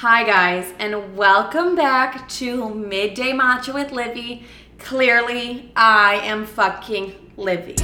[0.00, 4.44] Hi, guys, and welcome back to Midday Matcha with Livy.
[4.76, 7.76] Clearly, I am fucking Livy.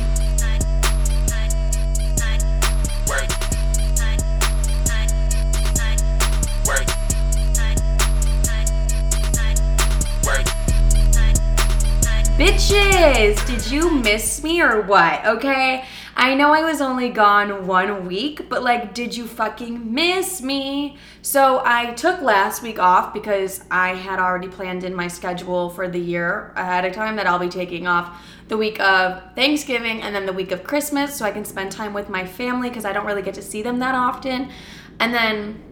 [12.36, 15.24] Bitches, did you miss me or what?
[15.24, 20.42] Okay, I know I was only gone one week, but like, did you fucking miss
[20.42, 20.98] me?
[21.22, 25.88] So I took last week off because I had already planned in my schedule for
[25.88, 30.14] the year ahead of time that I'll be taking off the week of Thanksgiving and
[30.14, 32.92] then the week of Christmas so I can spend time with my family because I
[32.92, 34.50] don't really get to see them that often.
[35.00, 35.62] And then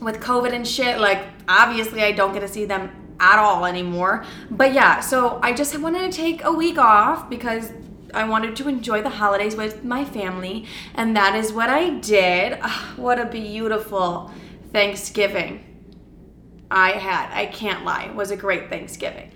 [0.00, 4.24] with COVID and shit, like obviously I don't get to see them at all anymore.
[4.50, 7.72] But yeah, so I just wanted to take a week off because
[8.14, 12.58] I wanted to enjoy the holidays with my family, and that is what I did.
[12.62, 14.30] Ah, what a beautiful
[14.72, 15.64] Thanksgiving
[16.70, 17.30] I had.
[17.32, 18.04] I can't lie.
[18.04, 19.30] It was a great Thanksgiving.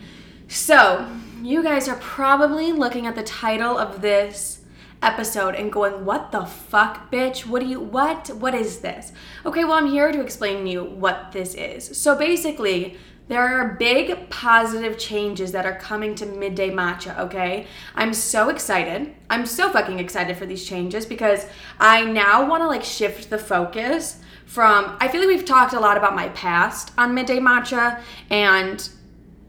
[0.49, 1.11] So,
[1.43, 4.61] you guys are probably looking at the title of this
[5.03, 7.47] episode and going, "What the fuck, bitch?
[7.47, 8.29] What do you what?
[8.29, 9.13] What is this?"
[9.45, 11.97] Okay, well, I'm here to explain to you what this is.
[12.01, 12.97] So, basically,
[13.29, 17.67] there are big positive changes that are coming to Midday Matcha, okay?
[17.95, 19.15] I'm so excited.
[19.29, 21.47] I'm so fucking excited for these changes because
[21.81, 25.81] I now want to like shift the focus from I feel like we've talked a
[25.81, 28.89] lot about my past on Midday Matcha and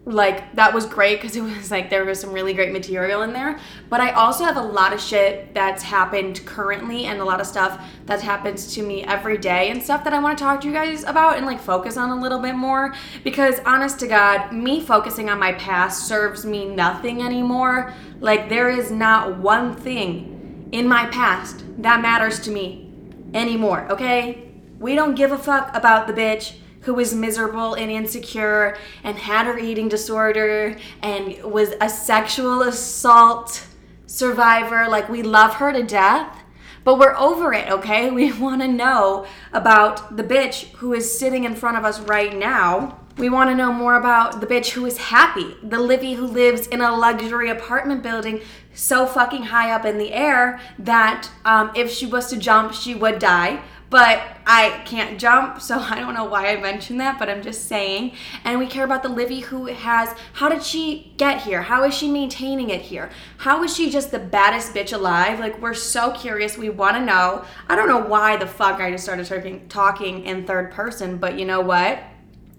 [0.08, 3.34] like that was great because it was like there was some really great material in
[3.34, 3.60] there.
[3.90, 7.48] But i also have a lot of shit that's happened currently and a lot of
[7.48, 10.68] stuff that happens to me every day and stuff that i want to talk to
[10.68, 12.96] you guys about and like focus on a little bit more.
[13.24, 17.94] Because honest to god me focusing on my past serves me nothing anymore.
[18.22, 22.92] Like there is not one thing in my past that matters to me
[23.34, 24.44] anymore okay?
[24.80, 26.56] We don't give a fuck about the bitch
[26.88, 33.68] who was miserable and insecure and had her eating disorder and was a sexual assault
[34.06, 34.88] survivor.
[34.88, 36.44] Like, we love her to death,
[36.86, 38.10] but we're over it, okay?
[38.18, 42.34] We want to know about the bitch who is sitting in front of us right
[42.34, 43.02] now.
[43.18, 46.68] We want to know more about the bitch who is happy, the Livy who lives
[46.68, 48.40] in a luxury apartment building
[48.74, 52.96] so fucking high up in the air that um, if she was to jump, she
[52.96, 57.30] would die but I can't jump, so I don't know why I mentioned that, but
[57.30, 58.14] I'm just saying.
[58.44, 61.62] And we care about the Livy who has how did she get here?
[61.62, 63.10] How is she maintaining it here?
[63.38, 65.40] How is she just the baddest bitch alive?
[65.40, 66.58] Like we're so curious.
[66.58, 67.46] We want to know.
[67.68, 71.38] I don't know why the fuck I just started talking talking in third person, but
[71.40, 72.00] you know what?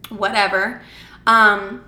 [0.08, 0.82] Whatever.
[1.26, 1.84] Um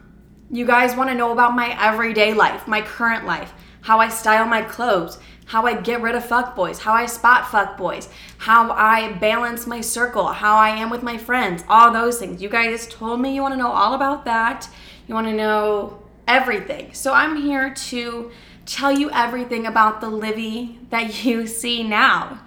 [0.53, 3.53] you guys want to know about my everyday life, my current life,
[3.83, 5.19] how I style my clothes,
[5.51, 9.67] how I get rid of fuck boys, how I spot fuck boys, how I balance
[9.67, 12.41] my circle, how I am with my friends, all those things.
[12.41, 14.69] You guys told me you want to know all about that.
[15.09, 16.95] You want to know everything.
[16.95, 18.31] So I'm here to
[18.65, 22.43] tell you everything about the Livy that you see now.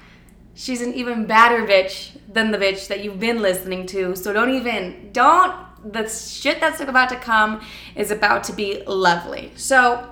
[0.56, 4.16] She's an even badder bitch than the bitch that you've been listening to.
[4.16, 5.53] So don't even, don't,
[5.91, 7.66] the shit that's about to come
[7.97, 9.52] is about to be lovely.
[9.58, 10.09] So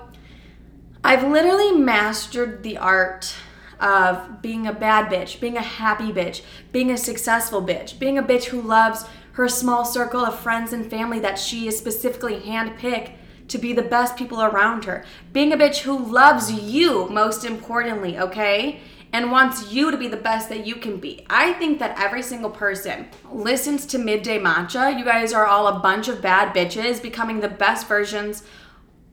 [1.04, 3.34] I've literally mastered the art
[3.80, 8.24] of being a bad bitch, being a happy bitch, being a successful bitch, being a
[8.24, 13.14] bitch who loves her small circle of friends and family that she is specifically handpicked
[13.48, 15.04] to be the best people around her.
[15.34, 18.80] Being a bitch who loves you, most importantly, okay?
[19.12, 21.26] And wants you to be the best that you can be.
[21.30, 24.98] I think that every single person listens to Midday Matcha.
[24.98, 28.44] You guys are all a bunch of bad bitches becoming the best versions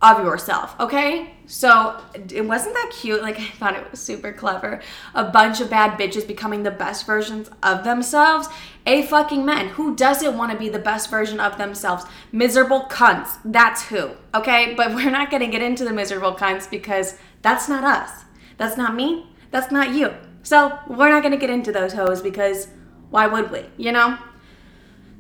[0.01, 1.35] of yourself, okay?
[1.49, 1.99] So
[2.31, 3.23] it wasn't that cute.
[3.23, 4.81] Like I thought it was super clever.
[5.15, 8.49] A bunch of bad bitches becoming the best versions of themselves.
[8.87, 9.69] A fucking men.
[9.71, 12.05] Who doesn't want to be the best version of themselves?
[12.31, 13.39] Miserable cunts.
[13.45, 14.11] That's who.
[14.35, 14.75] Okay?
[14.77, 18.25] But we're not gonna get into the miserable cunts because that's not us.
[18.59, 19.27] That's not me.
[19.51, 20.13] That's not you.
[20.43, 22.69] So we're not gonna get into those hoes because
[23.11, 23.65] why would we?
[23.79, 24.19] You know?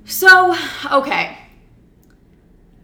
[0.04, 0.54] So,
[0.92, 1.38] okay.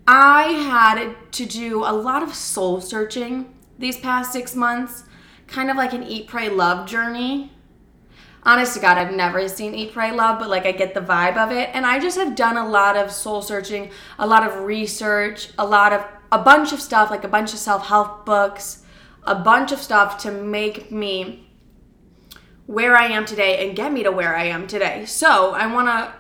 [0.07, 5.05] I had to do a lot of soul searching these past six months,
[5.47, 7.53] kind of like an eat, pray, love journey.
[8.47, 11.39] Honest to God, I've never seen Eat, Pray, Love, but like I get the vibe
[11.39, 11.71] of it.
[11.73, 15.67] And I just have done a lot of soul searching, a lot of research, a
[15.67, 18.83] lot of, a bunch of stuff, like a bunch of self help books,
[19.23, 21.49] a bunch of stuff to make me
[22.67, 25.07] where I am today and get me to where I am today.
[25.07, 26.15] So I wanna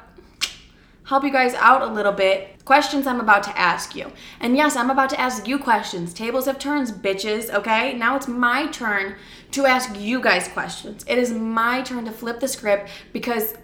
[1.04, 4.10] help you guys out a little bit questions I'm about to ask you.
[4.40, 6.14] And yes, I'm about to ask you questions.
[6.14, 7.94] Tables have turns, bitches, okay?
[7.94, 9.16] Now it's my turn
[9.52, 11.04] to ask you guys questions.
[11.06, 13.54] It is my turn to flip the script because,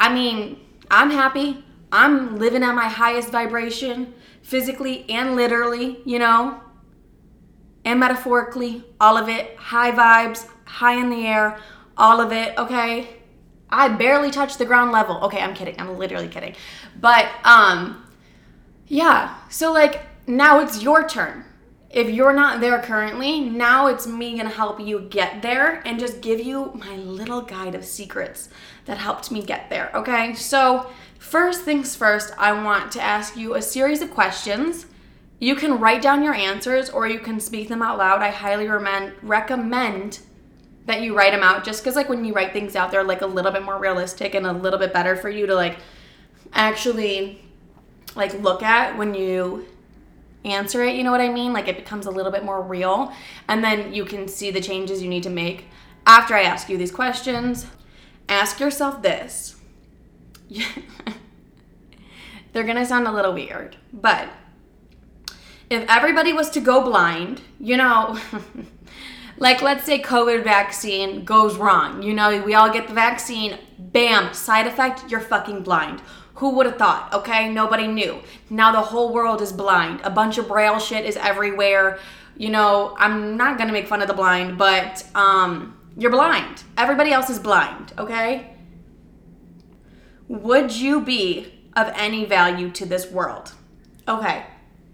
[0.00, 0.60] I mean,
[0.90, 1.64] I'm happy.
[1.92, 6.60] I'm living at my highest vibration, physically and literally, you know,
[7.84, 9.56] and metaphorically, all of it.
[9.56, 11.58] High vibes, high in the air,
[11.96, 13.20] all of it, okay?
[13.74, 15.18] I barely touched the ground level.
[15.24, 15.78] Okay, I'm kidding.
[15.78, 16.54] I'm literally kidding.
[17.00, 18.04] But um
[18.86, 21.44] yeah, so like now it's your turn.
[21.90, 26.20] If you're not there currently, now it's me gonna help you get there and just
[26.20, 28.48] give you my little guide of secrets
[28.86, 30.34] that helped me get there, okay?
[30.34, 30.90] So,
[31.20, 34.86] first things first, I want to ask you a series of questions.
[35.38, 38.22] You can write down your answers or you can speak them out loud.
[38.22, 40.18] I highly recommend recommend
[40.86, 43.22] that you write them out just because like when you write things out they're like
[43.22, 45.78] a little bit more realistic and a little bit better for you to like
[46.52, 47.42] actually
[48.14, 49.66] like look at when you
[50.44, 51.52] answer it you know what i mean?
[51.52, 53.12] Like it becomes a little bit more real
[53.48, 55.66] and then you can see the changes you need to make
[56.06, 57.66] after i ask you these questions.
[58.26, 59.56] Ask yourself this.
[62.52, 64.28] They're gonna sound a little weird but
[65.70, 68.18] if everybody was to go blind you know
[69.38, 73.58] like let's say covid vaccine goes wrong you know we all get the vaccine
[73.94, 76.02] bam side effect you're fucking blind.
[76.38, 77.48] Who would have thought okay?
[77.48, 78.20] Nobody knew.
[78.50, 80.00] Now the whole world is blind.
[80.02, 81.98] A bunch of braille shit is everywhere.
[82.36, 86.64] You know i'm not gonna make fun of the blind but um you're blind.
[86.76, 88.50] Everybody else is blind okay?
[90.26, 93.52] Would you be of any value to this world?
[94.08, 94.44] Okay.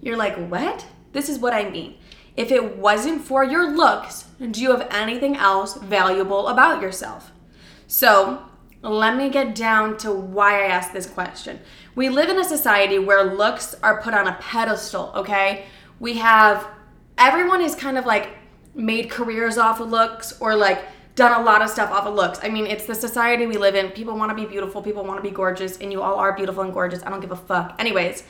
[0.03, 0.87] You're like what?
[1.13, 1.97] This is what i mean
[2.41, 7.33] if it wasn't for your looks, do you have anything else valuable about yourself?
[7.87, 8.47] So,
[8.81, 11.61] let me get down to why I asked this question.
[11.95, 15.67] We live in a society where looks are put on a pedestal, okay?
[15.99, 16.67] We have
[17.19, 18.31] everyone is kind of like
[18.75, 20.83] made careers off of looks or like
[21.17, 22.41] done a lot of stuff off of looks.
[22.43, 23.91] I mean, it's the society we live in.
[23.91, 26.63] People want to be beautiful, people want to be gorgeous, and you all are beautiful
[26.63, 27.03] and gorgeous.
[27.05, 27.77] I don't give a fuck.
[27.79, 28.25] Anyways,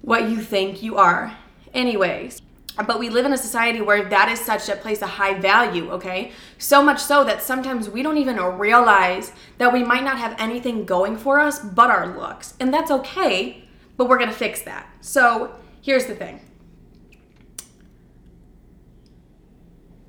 [0.00, 1.36] what you think you are.
[1.72, 2.42] Anyways,
[2.82, 5.90] but we live in a society where that is such a place of high value
[5.90, 6.32] okay?
[6.58, 10.84] So much so that sometimes we don't even realize that we might not have anything
[10.84, 12.54] going for us but our looks.
[12.60, 13.64] And that's okay
[13.96, 14.88] but we're gonna fix that.
[15.00, 16.40] So here's the thing.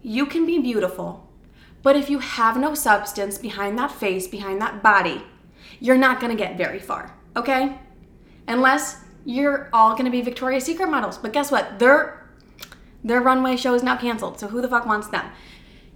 [0.02, 1.30] You can be beautiful
[1.84, 5.24] but if you have no substance behind that face behind that body
[5.80, 7.78] you're not gonna get very far okay?
[8.48, 11.18] Unless you're all gonna be victoria's secret models.
[11.18, 11.80] But guess what?
[11.80, 12.21] They're
[13.04, 15.26] their runway show is now canceled, so who the fuck wants them?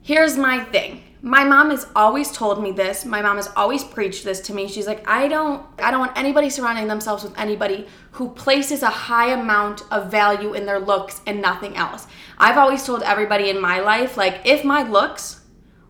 [0.01, 1.03] Here's my thing.
[1.23, 3.05] My mom has always told me this.
[3.05, 4.67] My mom has always preached this to me.
[4.67, 8.89] She's like, I don't I don't want anybody surrounding themselves with anybody who places a
[8.91, 12.05] high amount of value in their looks and nothing else.
[12.37, 15.41] I've always told everybody in my life like if my looks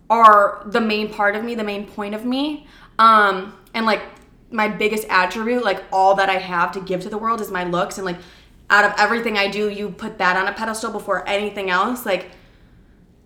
[0.08, 2.66] are the main part of me, the main point of me,
[2.98, 4.00] um and like
[4.50, 7.64] my biggest attribute, like all that I have to give to the world is my
[7.64, 8.16] looks and like
[8.68, 12.30] out of everything I do, you put that on a pedestal before anything else, like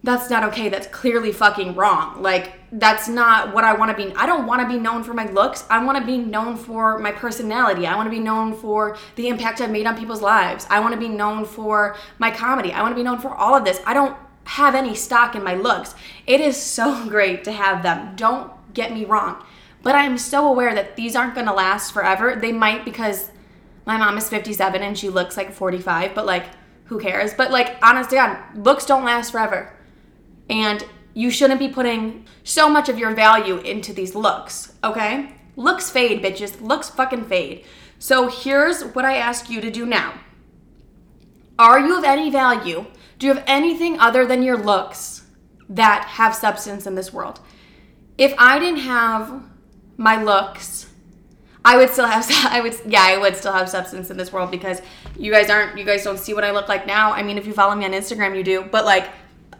[0.02, 0.68] that's not okay.
[0.68, 2.22] That's clearly fucking wrong.
[2.22, 4.14] Like that's not what I want to be.
[4.14, 5.64] I don't want to be known for my looks.
[5.68, 7.86] I want to be known for my personality.
[7.86, 10.66] I want to be known for the impact I've made on people's lives.
[10.70, 12.72] I want to be known for my comedy.
[12.72, 13.80] I want to be known for all of this.
[13.84, 15.94] I don't have any stock in my looks.
[16.26, 18.16] It is so great to have them.
[18.16, 19.44] Don't get me wrong.
[19.82, 22.36] But I am so aware that these aren't going to last forever.
[22.36, 23.29] They might because
[23.90, 26.46] my mom is 57 and she looks like 45, but like,
[26.84, 27.34] who cares?
[27.34, 29.76] But like, honestly, God, looks don't last forever.
[30.48, 35.34] And you shouldn't be putting so much of your value into these looks, okay?
[35.56, 36.60] Looks fade, bitches.
[36.60, 37.64] Looks fucking fade.
[37.98, 40.14] So here's what I ask you to do now.
[41.58, 42.86] Are you of any value?
[43.18, 45.26] Do you have anything other than your looks
[45.68, 47.40] that have substance in this world?
[48.16, 49.42] If I didn't have
[49.96, 50.86] my looks,
[51.64, 54.50] I would still have I would yeah, I would still have substance in this world
[54.50, 54.80] because
[55.18, 57.12] you guys aren't you guys don't see what I look like now.
[57.12, 58.62] I mean, if you follow me on Instagram, you do.
[58.62, 59.08] But like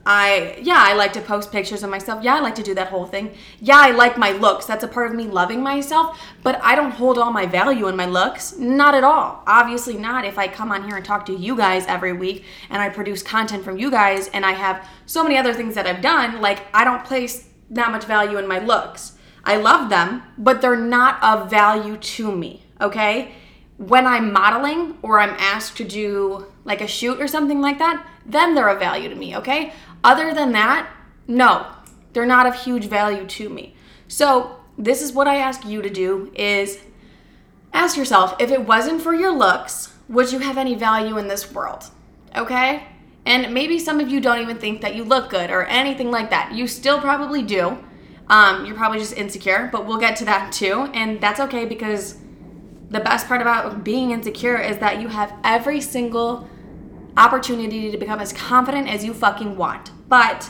[0.06, 2.24] I yeah, I like to post pictures of myself.
[2.24, 3.34] Yeah, I like to do that whole thing.
[3.60, 4.64] Yeah, I like my looks.
[4.64, 7.96] That's a part of me loving myself, but I don't hold all my value in
[7.96, 8.56] my looks.
[8.56, 9.42] Not at all.
[9.46, 12.80] Obviously not if I come on here and talk to you guys every week and
[12.80, 16.00] I produce content from you guys and I have so many other things that I've
[16.00, 19.18] done, like I don't place that much value in my looks.
[19.44, 23.32] I love them, but they're not of value to me, okay?
[23.78, 28.06] When I'm modeling or I'm asked to do like a shoot or something like that,
[28.26, 29.72] then they're of value to me, okay?
[30.04, 30.90] Other than that,
[31.26, 31.66] no,
[32.12, 33.74] they're not of huge value to me.
[34.08, 36.78] So, this is what I ask you to do is
[37.72, 41.52] ask yourself, if it wasn't for your looks, would you have any value in this
[41.52, 41.84] world?
[42.34, 42.86] Okay?
[43.26, 46.30] And maybe some of you don't even think that you look good or anything like
[46.30, 46.52] that.
[46.52, 47.78] You still probably do.
[48.30, 50.88] Um, you're probably just insecure, but we'll get to that too.
[50.94, 52.16] And that's okay because
[52.88, 56.48] the best part about being insecure is that you have every single
[57.16, 59.90] opportunity to become as confident as you fucking want.
[60.08, 60.48] But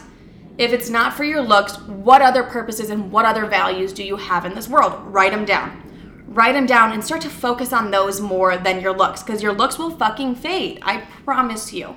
[0.58, 4.16] if it's not for your looks, what other purposes and what other values do you
[4.16, 4.92] have in this world?
[5.06, 5.82] Write them down.
[6.28, 9.54] Write them down and start to focus on those more than your looks because your
[9.54, 10.78] looks will fucking fade.
[10.82, 11.96] I promise you.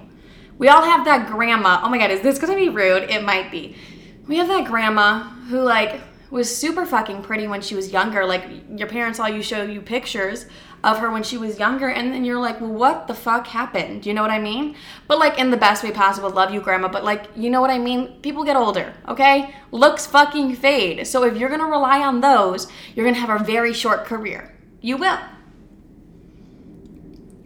[0.57, 1.81] We all have that grandma.
[1.83, 3.09] Oh my god, is this gonna be rude?
[3.09, 3.75] It might be.
[4.27, 8.25] We have that grandma who, like, was super fucking pretty when she was younger.
[8.25, 10.45] Like, your parents saw you show you pictures
[10.83, 14.05] of her when she was younger, and then you're like, well, what the fuck happened?
[14.05, 14.75] You know what I mean?
[15.07, 17.69] But, like, in the best way possible, love you, grandma, but, like, you know what
[17.69, 18.19] I mean?
[18.21, 19.55] People get older, okay?
[19.71, 21.07] Looks fucking fade.
[21.07, 24.53] So, if you're gonna rely on those, you're gonna have a very short career.
[24.81, 25.19] You will.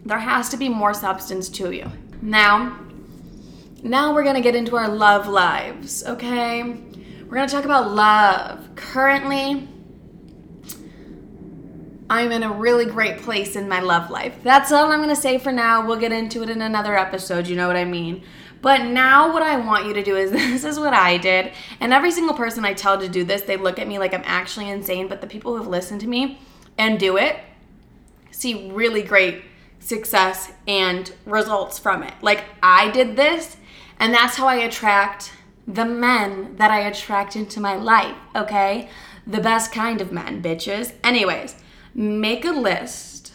[0.04, 1.92] There has to be more substance to you.
[2.22, 2.76] Now,
[3.82, 6.62] now we're gonna get into our love lives, okay?
[6.62, 8.74] We're gonna talk about love.
[8.74, 9.68] Currently,
[12.10, 14.36] I'm in a really great place in my love life.
[14.42, 15.86] That's all I'm gonna say for now.
[15.86, 18.22] We'll get into it in another episode, you know what I mean?
[18.60, 21.52] But now, what I want you to do is this is what I did.
[21.80, 24.22] And every single person I tell to do this, they look at me like I'm
[24.24, 25.08] actually insane.
[25.08, 26.40] But the people who've listened to me
[26.76, 27.36] and do it
[28.30, 29.42] see really great
[29.80, 32.14] success and results from it.
[32.22, 33.56] Like I did this,
[33.98, 35.32] and that's how I attract
[35.66, 38.88] the men that I attract into my life, okay?
[39.26, 40.94] The best kind of men, bitches.
[41.04, 41.56] Anyways,
[41.94, 43.32] make a list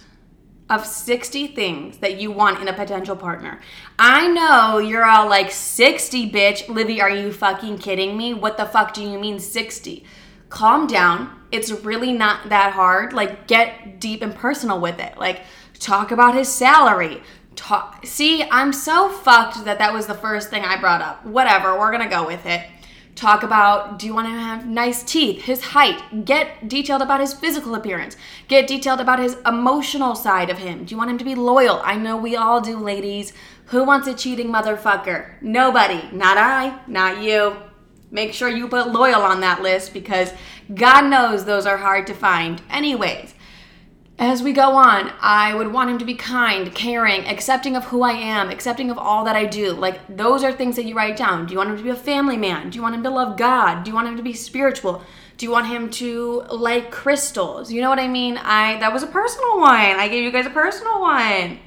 [0.69, 3.59] of 60 things that you want in a potential partner.
[3.99, 6.67] I know you're all like 60, bitch.
[6.67, 8.33] Livy, are you fucking kidding me?
[8.33, 10.03] What the fuck do you mean 60?
[10.49, 11.39] Calm down.
[11.51, 13.13] It's really not that hard.
[13.13, 15.17] Like, get deep and personal with it.
[15.17, 15.41] Like,
[15.77, 17.21] talk about his salary.
[17.55, 18.05] Talk.
[18.05, 21.25] See, I'm so fucked that that was the first thing I brought up.
[21.25, 22.65] Whatever, we're gonna go with it.
[23.15, 27.33] Talk about do you want to have nice teeth, his height, get detailed about his
[27.33, 28.17] physical appearance,
[28.47, 30.83] get detailed about his emotional side of him.
[30.83, 31.79] Do you want him to be loyal?
[31.83, 33.31] I know we all do, ladies.
[33.65, 35.41] Who wants a cheating motherfucker?
[35.41, 36.09] Nobody.
[36.11, 37.55] Not I, not you.
[38.09, 40.33] Make sure you put loyal on that list because
[40.73, 42.61] God knows those are hard to find.
[42.69, 43.35] Anyways,
[44.19, 48.03] as we go on, I would want him to be kind, caring, accepting of who
[48.03, 49.71] I am, accepting of all that I do.
[49.71, 51.45] Like, those are things that you write down.
[51.45, 52.69] Do you want him to be a family man?
[52.69, 53.83] Do you want him to love God?
[53.83, 55.03] Do you want him to be spiritual?
[55.37, 57.71] Do you want him to like crystals?
[57.71, 58.37] You know what I mean?
[58.37, 59.71] I that was a personal one.
[59.71, 61.59] I gave you guys a personal one.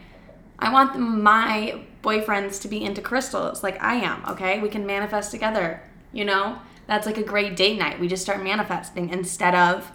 [0.58, 4.60] I want my boyfriends to be into crystals like I am, okay?
[4.60, 6.60] We can manifest together, you know?
[6.86, 7.98] That's like a great date night.
[7.98, 9.90] We just start manifesting instead of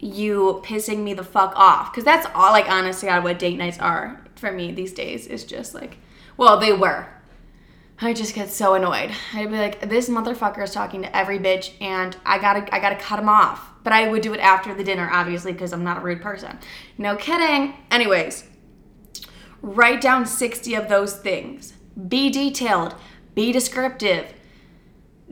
[0.00, 1.92] you pissing me the fuck off.
[1.92, 5.44] Because that's all like honestly God what date nights are for me these days is
[5.44, 5.98] just like
[6.36, 7.06] well they were.
[7.98, 9.10] I just get so annoyed.
[9.32, 12.96] I'd be like this motherfucker is talking to every bitch and I gotta I gotta
[12.96, 13.70] cut him off.
[13.82, 16.58] But I would do it after the dinner obviously because I'm not a rude person.
[16.98, 17.74] No kidding.
[17.90, 18.44] Anyways
[19.62, 21.72] write down 60 of those things.
[22.08, 22.94] Be detailed.
[23.34, 24.32] Be descriptive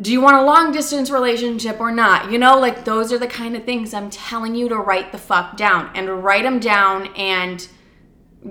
[0.00, 2.30] do you want a long distance relationship or not?
[2.30, 5.18] You know, like those are the kind of things I'm telling you to write the
[5.18, 7.66] fuck down and write them down and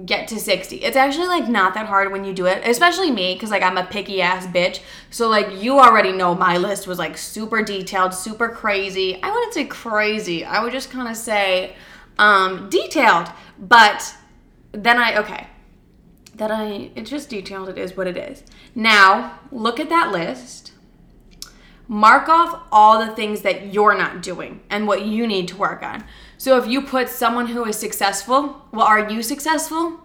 [0.06, 0.78] get to 60.
[0.78, 3.78] It's actually like not that hard when you do it, especially me cuz like I'm
[3.78, 4.80] a picky ass bitch.
[5.10, 9.22] So like you already know my list was like super detailed, super crazy.
[9.22, 10.46] I wouldn't say crazy.
[10.46, 11.76] I would just kind of say
[12.18, 13.30] um detailed.
[13.60, 14.16] But
[14.72, 15.48] then I okay.
[16.36, 17.70] That I it's just detailed.
[17.70, 18.44] It is what it is.
[18.74, 20.73] Now, look at that list
[21.88, 25.84] mark off all the things that you're not doing and what you need to work
[25.84, 26.04] on.
[26.38, 30.00] So if you put someone who is successful, well, are you successful?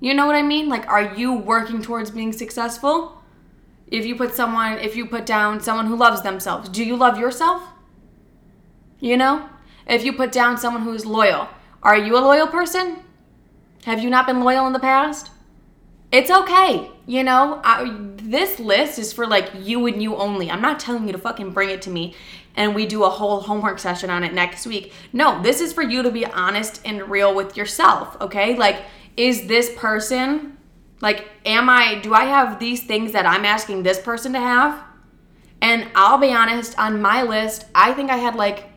[0.00, 0.68] You know what I mean?
[0.68, 3.22] Like, are you working towards being successful?
[3.86, 7.18] If you put someone, if you put down someone who loves themselves, do you love
[7.18, 7.62] yourself?
[8.98, 9.48] You know?
[9.86, 11.48] If you put down someone who is loyal,
[11.82, 12.98] are you a loyal person?
[13.84, 15.30] Have you not been loyal in the past?
[16.12, 16.90] It's okay.
[17.06, 20.50] You know, I, this list is for like you and you only.
[20.50, 22.14] I'm not telling you to fucking bring it to me
[22.56, 24.92] and we do a whole homework session on it next week.
[25.12, 28.56] No, this is for you to be honest and real with yourself, okay?
[28.56, 28.82] Like,
[29.16, 30.56] is this person,
[31.00, 34.82] like, am I, do I have these things that I'm asking this person to have?
[35.62, 38.69] And I'll be honest, on my list, I think I had like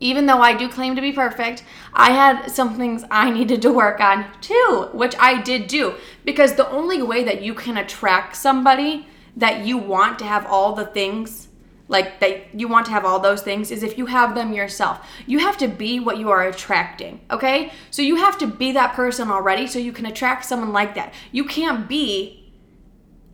[0.00, 3.72] even though I do claim to be perfect, I had some things I needed to
[3.72, 5.94] work on too, which I did do.
[6.24, 10.74] Because the only way that you can attract somebody that you want to have all
[10.74, 11.48] the things,
[11.88, 15.04] like that you want to have all those things, is if you have them yourself.
[15.26, 17.72] You have to be what you are attracting, okay?
[17.90, 21.12] So you have to be that person already so you can attract someone like that.
[21.32, 22.37] You can't be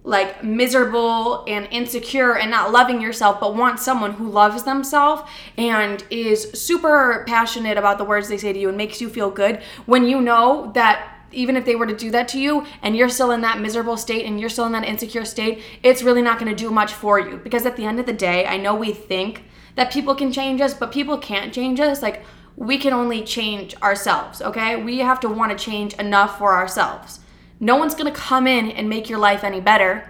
[0.05, 5.23] like miserable and insecure and not loving yourself, but want someone who loves themselves
[5.57, 9.31] and is super passionate about the words they say to you and makes you feel
[9.31, 12.95] good when you know that even if they were to do that to you and
[12.97, 16.23] you're still in that miserable state and you're still in that insecure state, it's really
[16.23, 17.39] not going to do much for you.
[17.39, 19.45] Because at the end of the day, I know we think
[19.75, 22.03] that people can change us, but people can't change us.
[22.03, 22.23] Like,
[22.57, 24.81] we can only change ourselves, okay?
[24.81, 27.19] We have to want to change enough for ourselves.
[27.65, 30.07] No one's going to come in and make your life any better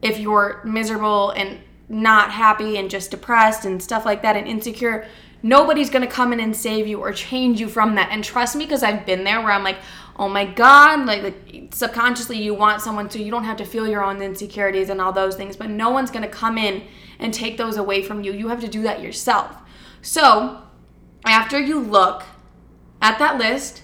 [0.00, 1.58] if you're miserable and
[1.88, 5.04] not happy and just depressed and stuff like that and insecure.
[5.42, 8.10] Nobody's going to come in and save you or change you from that.
[8.12, 9.78] And trust me because I've been there where I'm like,
[10.16, 13.88] "Oh my god, like, like subconsciously you want someone so you don't have to feel
[13.88, 16.84] your own insecurities and all those things, but no one's going to come in
[17.18, 18.32] and take those away from you.
[18.32, 19.56] You have to do that yourself."
[20.00, 20.62] So,
[21.26, 22.22] after you look
[23.02, 23.82] at that list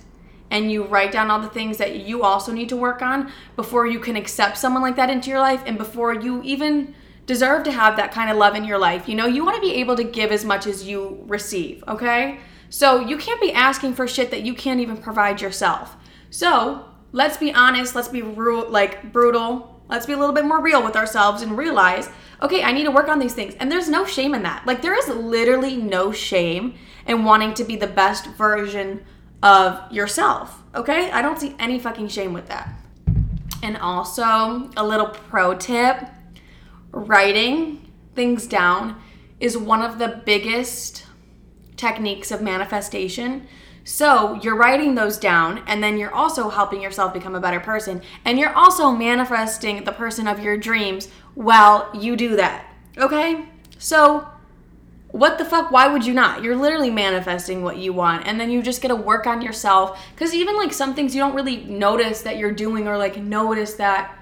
[0.54, 3.88] and you write down all the things that you also need to work on before
[3.88, 6.94] you can accept someone like that into your life and before you even
[7.26, 9.08] deserve to have that kind of love in your life.
[9.08, 12.38] You know, you want to be able to give as much as you receive, okay?
[12.70, 15.96] So you can't be asking for shit that you can't even provide yourself.
[16.30, 20.62] So let's be honest, let's be ru- like brutal, let's be a little bit more
[20.62, 22.08] real with ourselves and realize,
[22.42, 23.56] okay, I need to work on these things.
[23.58, 24.64] And there's no shame in that.
[24.68, 26.74] Like there is literally no shame
[27.08, 29.04] in wanting to be the best version
[29.44, 31.10] of yourself, okay?
[31.10, 32.72] I don't see any fucking shame with that.
[33.62, 36.02] And also, a little pro tip
[36.90, 39.00] writing things down
[39.40, 41.04] is one of the biggest
[41.76, 43.46] techniques of manifestation.
[43.84, 48.00] So you're writing those down, and then you're also helping yourself become a better person.
[48.24, 52.64] And you're also manifesting the person of your dreams while you do that.
[52.96, 53.44] Okay?
[53.78, 54.26] So,
[55.14, 55.70] what the fuck?
[55.70, 56.42] Why would you not?
[56.42, 60.04] You're literally manifesting what you want, and then you just gotta work on yourself.
[60.12, 63.74] Because even like some things you don't really notice that you're doing, or like notice
[63.74, 64.18] that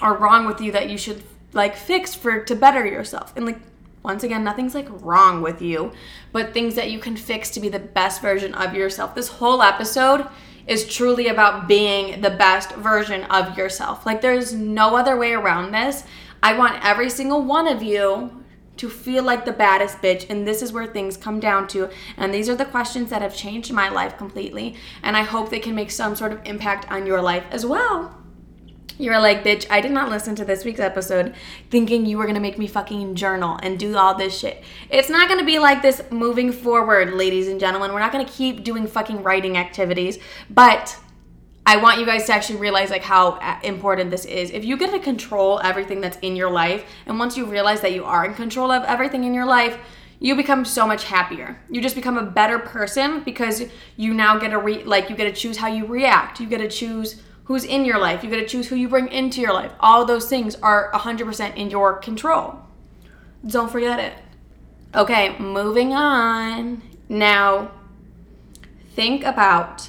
[0.00, 3.32] are wrong with you that you should like fix for to better yourself.
[3.34, 3.58] And like
[4.04, 5.90] once again, nothing's like wrong with you,
[6.30, 9.16] but things that you can fix to be the best version of yourself.
[9.16, 10.28] This whole episode
[10.68, 14.06] is truly about being the best version of yourself.
[14.06, 16.04] Like there's no other way around this.
[16.40, 18.39] I want every single one of you
[18.80, 22.32] to feel like the baddest bitch and this is where things come down to and
[22.32, 25.74] these are the questions that have changed my life completely and I hope they can
[25.74, 28.16] make some sort of impact on your life as well.
[28.96, 31.34] You're like, bitch, I did not listen to this week's episode
[31.70, 34.62] thinking you were gonna make me fucking journal and do all this shit.
[34.88, 37.92] It's not gonna be like this moving forward, ladies and gentlemen.
[37.92, 40.98] We're not gonna keep doing fucking writing activities, but
[41.70, 44.50] I want you guys to actually realize like how uh, important this is.
[44.50, 47.92] If you get to control everything that's in your life, and once you realize that
[47.92, 49.78] you are in control of everything in your life,
[50.18, 51.60] you become so much happier.
[51.70, 53.62] You just become a better person because
[53.96, 56.40] you now get to re- like you get to choose how you react.
[56.40, 58.24] You get to choose who's in your life.
[58.24, 59.70] You get to choose who you bring into your life.
[59.78, 62.56] All those things are 100% in your control.
[63.46, 64.14] Don't forget it.
[64.92, 66.82] Okay, moving on.
[67.08, 67.70] Now,
[68.96, 69.88] think about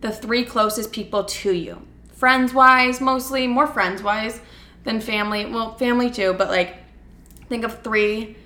[0.00, 1.86] the three closest people to you.
[2.12, 4.40] Friends wise, mostly, more friends wise
[4.84, 5.46] than family.
[5.46, 6.76] Well, family too, but like
[7.48, 8.36] think of three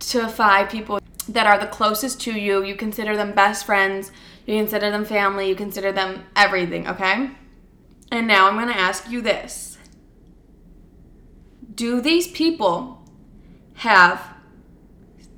[0.00, 2.62] to five people that are the closest to you.
[2.62, 4.10] You consider them best friends,
[4.46, 7.30] you consider them family, you consider them everything, okay?
[8.10, 9.78] And now I'm to ask you this
[11.74, 13.02] Do these people
[13.74, 14.22] have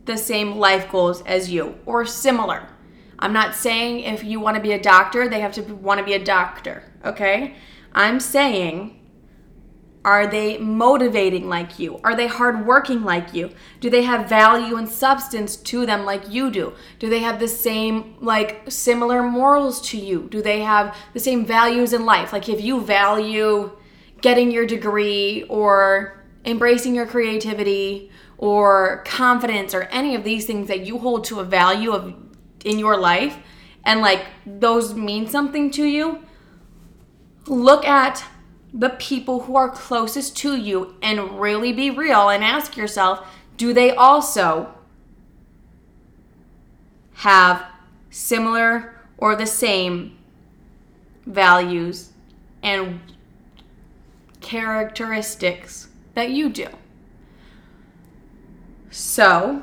[0.04, 2.68] the same life goals as you or similar?
[3.24, 6.04] I'm not saying if you want to be a doctor, they have to want to
[6.04, 7.56] be a doctor, okay?
[7.94, 9.00] I'm saying,
[10.04, 11.98] are they motivating like you?
[12.04, 13.48] Are they hardworking like you?
[13.80, 16.74] Do they have value and substance to them like you do?
[16.98, 20.28] Do they have the same, like, similar morals to you?
[20.30, 22.30] Do they have the same values in life?
[22.30, 23.70] Like, if you value
[24.20, 30.84] getting your degree or embracing your creativity or confidence or any of these things that
[30.84, 32.14] you hold to a value of
[32.64, 33.38] in your life
[33.84, 36.24] and like those mean something to you,
[37.46, 38.24] look at
[38.72, 43.72] the people who are closest to you and really be real and ask yourself do
[43.72, 44.74] they also
[47.14, 47.64] have
[48.10, 50.16] similar or the same
[51.24, 52.10] values
[52.62, 53.00] and
[54.40, 56.68] characteristics that you do?
[58.90, 59.62] So,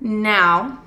[0.00, 0.82] now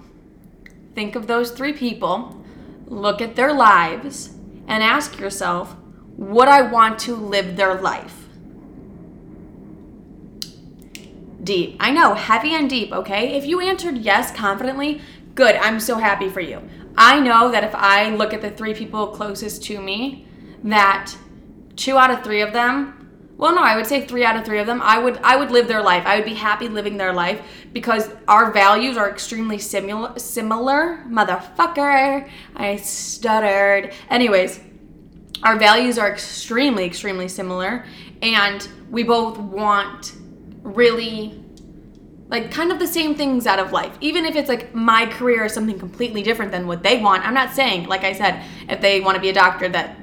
[0.96, 2.44] think of those three people,
[2.88, 4.30] look at their lives,
[4.68, 5.76] and ask yourself,
[6.18, 8.28] would I want to live their life?
[11.44, 11.76] Deep.
[11.80, 13.36] I know, heavy and deep, okay?
[13.36, 15.02] If you answered yes confidently,
[15.36, 15.56] good.
[15.56, 16.62] I'm so happy for you.
[16.98, 20.28] I know that if I look at the three people closest to me,
[20.64, 21.14] that
[21.76, 23.03] two out of three of them
[23.44, 24.82] well no i would say three out of three of them.
[24.82, 26.06] I would i would live their life.
[26.06, 27.42] I would be happy living their life
[27.74, 32.30] because our values are extremely similar similar motherfucker.
[32.56, 33.94] I stuttered.
[34.10, 34.62] Anyways
[35.44, 37.86] our values are extremely extremely similar
[38.22, 40.14] and we both want
[40.62, 41.44] really
[42.30, 43.98] like kind of the same things out of life.
[44.00, 47.34] Even if it's like my career is something completely different than what they want i'm
[47.34, 49.98] not saying like i said if they want to be a doctor that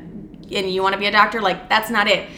[0.52, 2.28] and you want to be a doctor like that's not it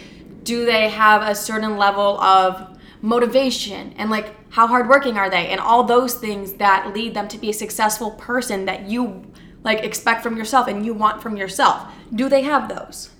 [0.43, 5.49] do they have a certain level of motivation and like how hardworking are they?
[5.49, 9.25] And all those things that lead them to be a successful person that you
[9.65, 11.91] like expect from yourself and you want from yourself.
[12.15, 13.11] Do they have those?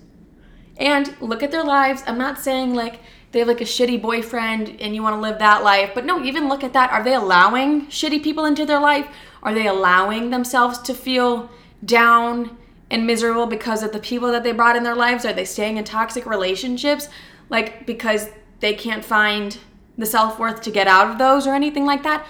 [0.77, 2.03] And look at their lives.
[2.05, 2.99] I'm not saying like
[3.31, 6.23] they have like a shitty boyfriend and you want to live that life but no
[6.23, 6.91] even look at that.
[6.91, 9.07] Are they allowing shitty people into their life?
[9.41, 11.49] Are they allowing themselves to feel
[11.83, 12.57] down
[12.93, 15.25] and miserable because of the people that they brought in their lives?
[15.25, 17.09] Are they staying in toxic relationships
[17.49, 18.29] like because
[18.59, 19.57] they can't find
[19.97, 22.25] the self worth to get out of those or anything like that?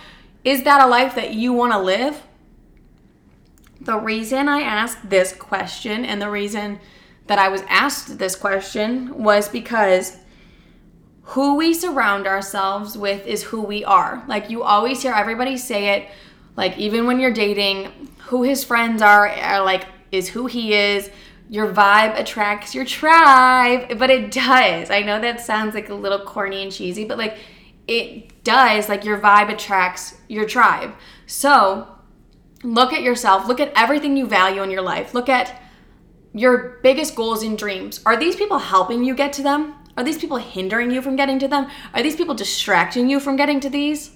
[0.46, 2.24] Is that a life that you want to live?
[3.82, 6.80] The reason I asked this question and the reason
[7.28, 10.18] that I was asked this question was because
[11.24, 14.24] who we surround ourselves with is who we are.
[14.28, 16.10] Like you always hear everybody say it,
[16.56, 21.10] like even when you're dating, who his friends are are like is who he is.
[21.50, 24.90] Your vibe attracts your tribe, but it does.
[24.90, 27.38] I know that sounds like a little corny and cheesy, but like
[27.88, 28.88] it does.
[28.88, 30.94] Like your vibe attracts your tribe.
[31.26, 31.88] So
[32.64, 35.62] look at yourself, look at everything you value in your life, look at
[36.34, 38.00] your biggest goals and dreams.
[38.06, 39.76] Are these people helping you get to them?
[39.98, 41.70] Are these people hindering you from getting to them?
[41.94, 44.12] Are these people distracting you from getting to these?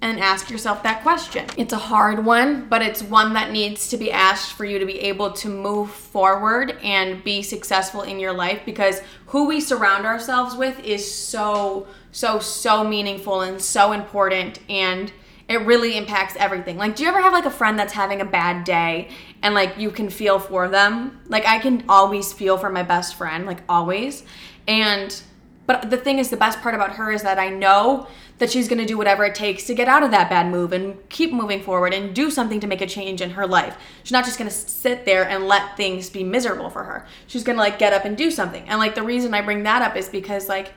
[0.00, 1.46] And ask yourself that question.
[1.56, 4.86] It's a hard one, but it's one that needs to be asked for you to
[4.86, 10.04] be able to move forward and be successful in your life because who we surround
[10.04, 15.10] ourselves with is so, so, so meaningful and so important and
[15.48, 16.76] it really impacts everything.
[16.78, 19.08] Like, do you ever have like a friend that's having a bad day
[19.42, 21.20] and like you can feel for them?
[21.28, 24.24] Like, I can always feel for my best friend, like, always.
[24.66, 25.22] And,
[25.66, 28.06] but the thing is, the best part about her is that I know
[28.38, 30.72] that she's going to do whatever it takes to get out of that bad move
[30.72, 33.76] and keep moving forward and do something to make a change in her life.
[34.02, 37.06] She's not just going to sit there and let things be miserable for her.
[37.26, 38.68] She's going to like get up and do something.
[38.68, 40.72] And like the reason I bring that up is because like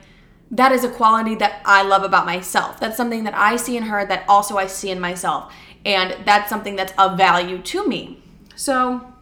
[0.52, 2.78] that is a quality that I love about myself.
[2.78, 5.52] That's something that I see in her that also I see in myself.
[5.84, 8.22] And that's something that's of value to me.
[8.54, 9.12] So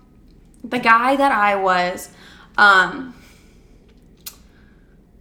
[0.63, 2.11] the guy that I was
[2.59, 3.15] um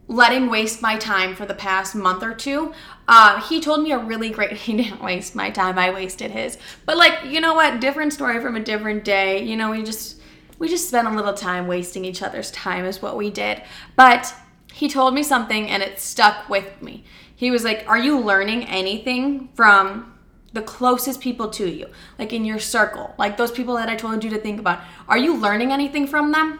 [0.07, 2.73] letting waste my time for the past month or two.
[3.07, 4.51] Uh, he told me a really great.
[4.65, 5.77] He didn't waste my time.
[5.77, 6.57] I wasted his.
[6.85, 7.79] But like, you know what?
[7.79, 9.43] Different story from a different day.
[9.43, 10.21] You know, we just
[10.57, 13.61] we just spent a little time wasting each other's time is what we did.
[13.95, 14.33] But
[14.73, 17.03] he told me something and it stuck with me.
[17.35, 20.11] He was like, "Are you learning anything from?"
[20.53, 21.85] the closest people to you,
[22.17, 24.79] like in your circle, like those people that I told you to think about.
[25.07, 26.59] Are you learning anything from them?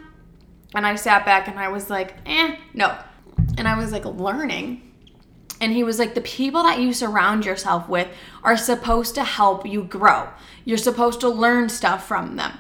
[0.75, 2.95] And I sat back and I was like, eh, no.
[3.58, 4.81] And I was like, learning.
[5.61, 8.07] And he was like, the people that you surround yourself with
[8.43, 10.29] are supposed to help you grow.
[10.65, 12.57] You're supposed to learn stuff from them.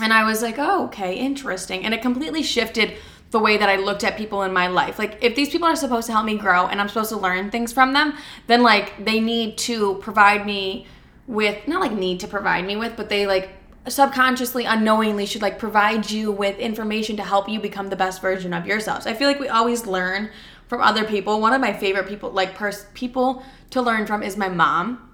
[0.00, 1.84] And I was like, oh, okay, interesting.
[1.84, 2.94] And it completely shifted
[3.30, 4.98] the way that I looked at people in my life.
[4.98, 7.50] Like, if these people are supposed to help me grow and I'm supposed to learn
[7.50, 8.14] things from them,
[8.46, 10.86] then like they need to provide me
[11.26, 13.50] with, not like need to provide me with, but they like
[13.86, 18.52] subconsciously unknowingly should like provide you with information to help you become the best version
[18.52, 19.06] of yourselves.
[19.06, 20.30] I feel like we always learn
[20.68, 21.40] from other people.
[21.40, 25.04] One of my favorite people like pers- people to learn from is my mom.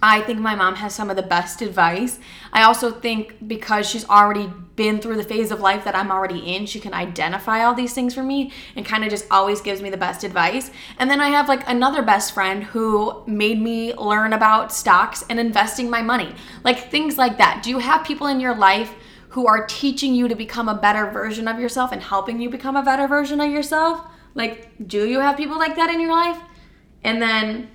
[0.00, 2.20] I think my mom has some of the best advice.
[2.52, 6.54] I also think because she's already been through the phase of life that I'm already
[6.54, 9.82] in, she can identify all these things for me and kind of just always gives
[9.82, 10.70] me the best advice.
[10.98, 15.40] And then I have like another best friend who made me learn about stocks and
[15.40, 16.32] investing my money,
[16.62, 17.62] like things like that.
[17.64, 18.94] Do you have people in your life?
[19.30, 22.76] Who are teaching you to become a better version of yourself and helping you become
[22.76, 24.06] a better version of yourself?
[24.38, 26.38] Like, do you have people like that in your life?
[27.02, 27.68] And then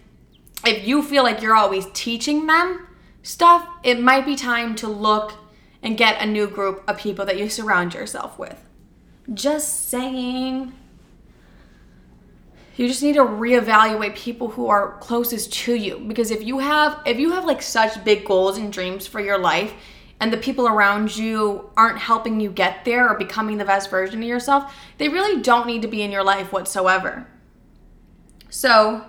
[0.65, 2.87] if you feel like you're always teaching them
[3.21, 5.33] stuff, it might be time to look
[5.81, 8.63] and get a new group of people that you surround yourself with.
[9.33, 10.71] Just saying.
[12.77, 16.99] You just need to reevaluate people who are closest to you because if you have
[17.05, 19.73] if you have like such big goals and dreams for your life
[20.19, 24.21] and the people around you aren't helping you get there or becoming the best version
[24.21, 27.27] of yourself, they really don't need to be in your life whatsoever.
[28.49, 29.05] So,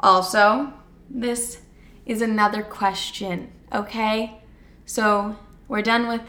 [0.00, 0.72] also,
[1.10, 1.60] this
[2.06, 4.40] is another question, okay?
[4.86, 5.36] So
[5.68, 6.22] we're done with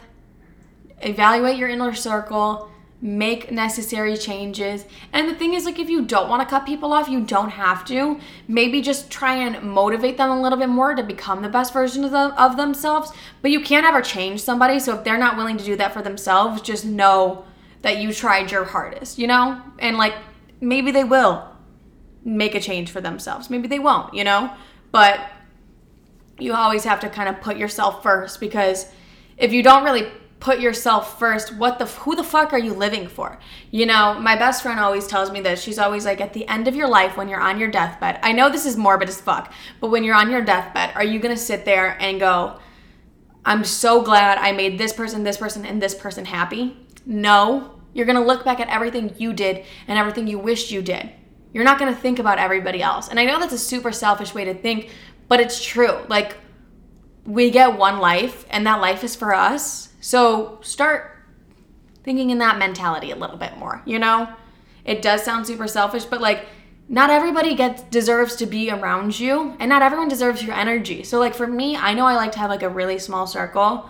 [1.00, 2.70] evaluate your inner circle,
[3.02, 4.84] make necessary changes.
[5.12, 7.50] And the thing is, like, if you don't want to cut people off, you don't
[7.50, 8.20] have to.
[8.46, 12.04] Maybe just try and motivate them a little bit more to become the best version
[12.04, 13.10] of, of themselves.
[13.40, 14.78] But you can't ever change somebody.
[14.78, 17.44] So if they're not willing to do that for themselves, just know
[17.82, 19.62] that you tried your hardest, you know?
[19.78, 20.14] And like,
[20.60, 21.48] maybe they will
[22.22, 23.48] make a change for themselves.
[23.48, 24.52] Maybe they won't, you know?
[24.92, 25.20] But
[26.38, 28.86] you always have to kind of put yourself first because
[29.38, 30.10] if you don't really
[30.40, 31.54] put yourself first.
[31.56, 33.38] What the who the fuck are you living for?
[33.70, 35.62] You know my best friend always tells me this.
[35.62, 38.32] She's always like at the end of your life when you're on your deathbed i
[38.32, 41.36] know this is morbid as fuck but when you're on your deathbed are you gonna
[41.36, 42.58] sit there and go
[43.44, 46.76] i'm so glad i made this person this person and this person happy
[47.06, 47.76] no.
[47.92, 51.10] You're gonna look back at everything you did and everything you wished you did.
[51.52, 53.08] You're not gonna think about everybody else.
[53.08, 54.90] And i know that's a super selfish way to think
[55.28, 56.04] but it's true.
[56.08, 56.36] Like
[57.24, 61.18] we get one life and that life is for us so start
[62.02, 64.28] thinking in that mentality a little bit more, you know?
[64.84, 66.46] It does sound super selfish, but like
[66.88, 71.04] not everybody gets deserves to be around you and not everyone deserves your energy.
[71.04, 73.88] So like for me, I know I like to have like a really small circle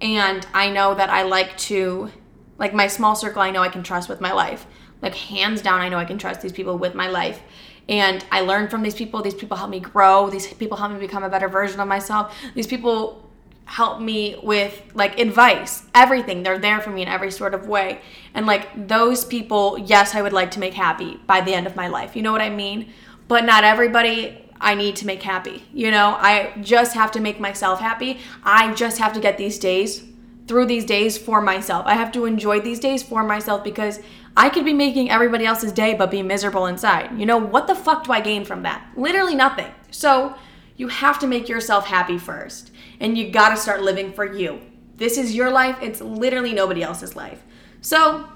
[0.00, 2.10] and I know that I like to
[2.58, 4.66] like my small circle I know I can trust with my life.
[5.00, 7.40] Like hands down I know I can trust these people with my life.
[7.88, 9.22] And I learn from these people.
[9.22, 10.28] These people help me grow.
[10.28, 12.36] These people help me become a better version of myself.
[12.54, 13.31] These people
[13.72, 16.42] help me with like advice, everything.
[16.42, 18.02] They're there for me in every sort of way.
[18.34, 21.74] And like those people, yes, I would like to make happy by the end of
[21.74, 22.14] my life.
[22.14, 22.92] You know what I mean?
[23.28, 25.64] But not everybody I need to make happy.
[25.72, 28.18] You know, I just have to make myself happy.
[28.44, 30.04] I just have to get these days
[30.46, 31.86] through these days for myself.
[31.86, 34.00] I have to enjoy these days for myself because
[34.36, 37.18] I could be making everybody else's day but be miserable inside.
[37.18, 38.86] You know, what the fuck do I gain from that?
[38.98, 39.72] Literally nothing.
[39.90, 40.34] So,
[40.76, 42.71] you have to make yourself happy first
[43.02, 44.60] and you got to start living for you.
[44.94, 47.42] This is your life, it's literally nobody else's life.
[47.80, 48.28] So,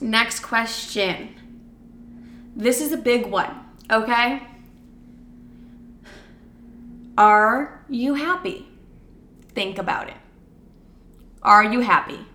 [0.00, 1.36] next question.
[2.56, 3.54] This is a big one,
[3.90, 4.42] okay?
[7.16, 8.66] Are you happy?
[9.54, 10.16] Think about it.
[11.40, 12.26] Are you happy?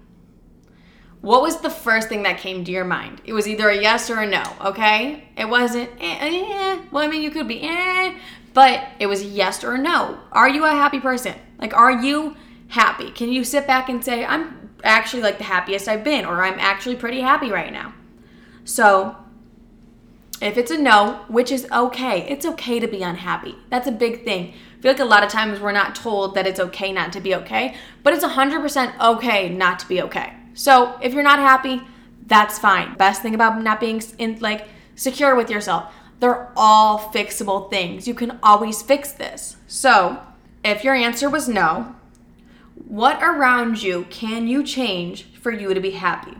[1.19, 3.21] What was the first thing that came to your mind?
[3.25, 5.27] It was either a yes or a no, okay?
[5.35, 6.79] It wasn't, eh, eh.
[6.89, 8.17] well, I mean, you could be, eh,
[8.53, 10.19] but it was yes or no.
[10.31, 11.35] Are you a happy person?
[11.59, 12.35] Like, are you
[12.69, 13.11] happy?
[13.11, 16.59] Can you sit back and say, I'm actually like the happiest I've been, or I'm
[16.59, 17.93] actually pretty happy right now?
[18.63, 19.15] So,
[20.41, 23.57] if it's a no, which is okay, it's okay to be unhappy.
[23.69, 24.53] That's a big thing.
[24.77, 27.19] I feel like a lot of times we're not told that it's okay not to
[27.19, 30.33] be okay, but it's 100% okay not to be okay.
[30.53, 31.81] So, if you're not happy,
[32.25, 32.95] that's fine.
[32.95, 38.07] Best thing about not being in like secure with yourself, they're all fixable things.
[38.07, 39.57] You can always fix this.
[39.67, 40.21] So,
[40.69, 41.95] if your answer was no,
[42.75, 46.37] what around you can you change for you to be happy?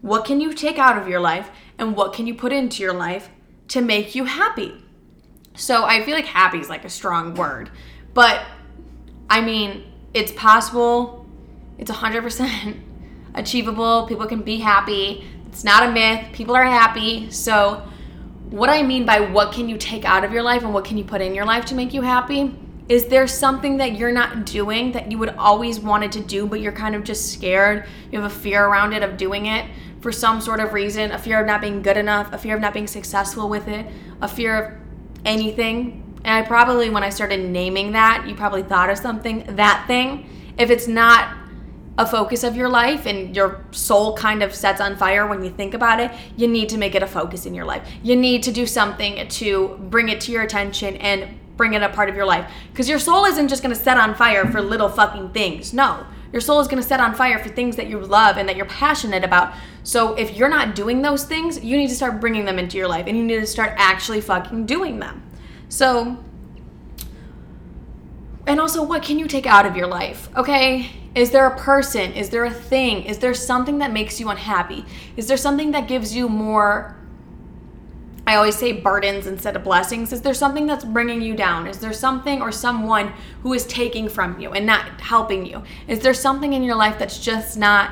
[0.00, 2.94] What can you take out of your life and what can you put into your
[2.94, 3.28] life
[3.68, 4.74] to make you happy?
[5.54, 7.70] So I feel like happy is like a strong word,
[8.14, 8.44] but
[9.28, 9.84] I mean,
[10.14, 11.26] it's possible,
[11.78, 12.80] it's 100%
[13.34, 14.06] achievable.
[14.06, 15.24] People can be happy.
[15.46, 16.32] It's not a myth.
[16.32, 17.30] People are happy.
[17.30, 17.86] So,
[18.50, 20.98] what I mean by what can you take out of your life and what can
[20.98, 22.52] you put in your life to make you happy
[22.90, 26.60] is there something that you're not doing that you would always wanted to do, but
[26.60, 27.86] you're kind of just scared?
[28.10, 29.64] You have a fear around it of doing it
[30.00, 32.60] for some sort of reason, a fear of not being good enough, a fear of
[32.60, 33.86] not being successful with it,
[34.20, 34.78] a fear of
[35.24, 36.18] anything.
[36.24, 40.28] And I probably, when I started naming that, you probably thought of something, that thing.
[40.58, 41.36] If it's not
[41.96, 45.50] a focus of your life and your soul kind of sets on fire when you
[45.50, 47.88] think about it, you need to make it a focus in your life.
[48.02, 51.90] You need to do something to bring it to your attention and bring it a
[51.90, 52.50] part of your life.
[52.72, 55.74] Because your soul isn't just going to set on fire for little fucking things.
[55.74, 56.06] No.
[56.32, 58.56] Your soul is going to set on fire for things that you love and that
[58.56, 59.52] you're passionate about.
[59.82, 62.88] So if you're not doing those things, you need to start bringing them into your
[62.88, 65.22] life and you need to start actually fucking doing them.
[65.68, 66.16] So,
[68.46, 70.30] and also, what can you take out of your life?
[70.34, 70.90] Okay?
[71.14, 72.14] Is there a person?
[72.14, 73.02] Is there a thing?
[73.02, 74.86] Is there something that makes you unhappy?
[75.18, 76.96] Is there something that gives you more
[78.30, 80.12] I always say burdens instead of blessings.
[80.12, 81.66] Is there something that's bringing you down?
[81.66, 83.12] Is there something or someone
[83.42, 85.64] who is taking from you and not helping you?
[85.88, 87.90] Is there something in your life that's just not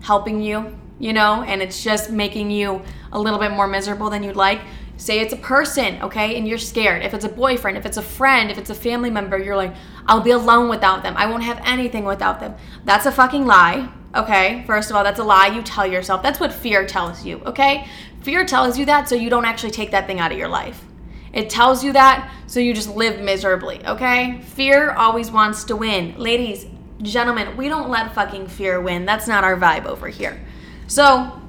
[0.00, 4.24] helping you, you know, and it's just making you a little bit more miserable than
[4.24, 4.60] you'd like?
[4.96, 7.04] Say it's a person, okay, and you're scared.
[7.04, 9.76] If it's a boyfriend, if it's a friend, if it's a family member, you're like,
[10.06, 11.14] I'll be alone without them.
[11.16, 12.56] I won't have anything without them.
[12.84, 14.64] That's a fucking lie, okay?
[14.66, 16.24] First of all, that's a lie you tell yourself.
[16.24, 17.86] That's what fear tells you, okay?
[18.26, 20.84] Fear tells you that so you don't actually take that thing out of your life.
[21.32, 24.40] It tells you that so you just live miserably, okay?
[24.40, 26.16] Fear always wants to win.
[26.18, 26.66] Ladies,
[27.00, 29.04] Gentlemen, we don't let fucking fear win.
[29.04, 30.44] That's not our vibe over here.
[30.88, 31.40] So,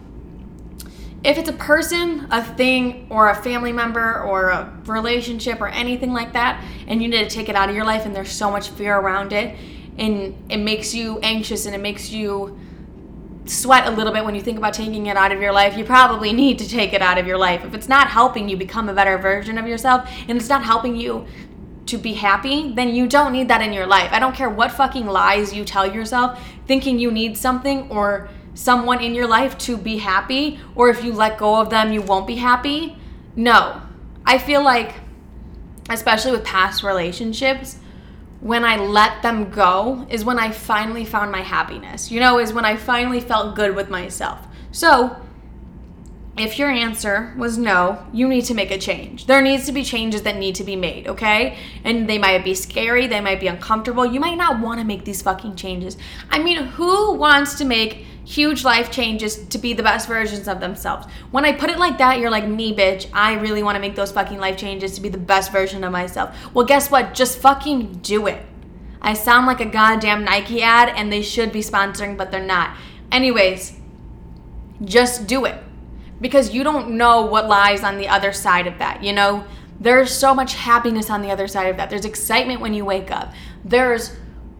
[1.23, 6.13] if it's a person, a thing, or a family member, or a relationship, or anything
[6.13, 8.51] like that, and you need to take it out of your life, and there's so
[8.51, 9.57] much fear around it,
[9.97, 12.59] and it makes you anxious and it makes you
[13.49, 15.83] sweat a little bit when you think about taking it out of your life, you
[15.83, 17.63] probably need to take it out of your life.
[17.63, 20.95] If it's not helping you become a better version of yourself and it's not helping
[20.95, 21.25] you
[21.87, 24.09] to be happy, then you don't need that in your life.
[24.11, 29.01] I don't care what fucking lies you tell yourself, thinking you need something or someone
[29.01, 32.27] in your life to be happy, or if you let go of them, you won't
[32.27, 32.97] be happy.
[33.35, 33.81] No.
[34.25, 34.95] I feel like,
[35.89, 37.77] especially with past relationships,
[38.39, 42.11] when I let them go is when I finally found my happiness.
[42.11, 44.47] You know, is when I finally felt good with myself.
[44.71, 45.17] So,
[46.37, 49.25] if your answer was no, you need to make a change.
[49.25, 51.57] There needs to be changes that need to be made, okay?
[51.83, 54.05] And they might be scary, they might be uncomfortable.
[54.05, 55.97] You might not want to make these fucking changes.
[56.29, 60.59] I mean, who wants to make huge life changes to be the best versions of
[60.59, 61.07] themselves?
[61.31, 63.07] When I put it like that, you're like, me, bitch.
[63.13, 65.91] I really want to make those fucking life changes to be the best version of
[65.93, 66.35] myself.
[66.53, 67.13] Well, guess what?
[67.13, 68.45] Just fucking do it.
[69.01, 72.75] I sound like a goddamn Nike ad and they should be sponsoring, but they're not.
[73.11, 73.79] Anyways,
[74.83, 75.63] just do it
[76.19, 79.03] because you don't know what lies on the other side of that.
[79.03, 79.45] You know,
[79.79, 81.89] there's so much happiness on the other side of that.
[81.89, 83.33] There's excitement when you wake up.
[83.63, 84.17] There's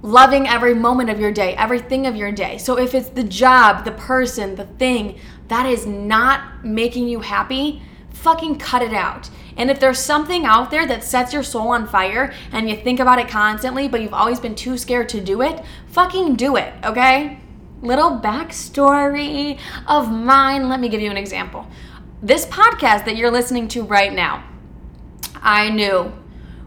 [0.08, 2.58] loving every moment of your day, everything of your day.
[2.58, 7.82] So if it's the job, the person, the thing that is not making you happy,
[8.12, 9.30] fucking cut it out.
[9.58, 13.02] And if there's something out there that sets your soul on fire and you think
[13.02, 16.74] about it constantly, but you've always been too scared to do it, fucking do it,
[16.86, 17.40] okay?
[17.82, 20.70] Little backstory of mine.
[20.70, 21.68] Let me give you an example.
[22.22, 24.44] This podcast that you're listening to right now,
[25.42, 26.14] I knew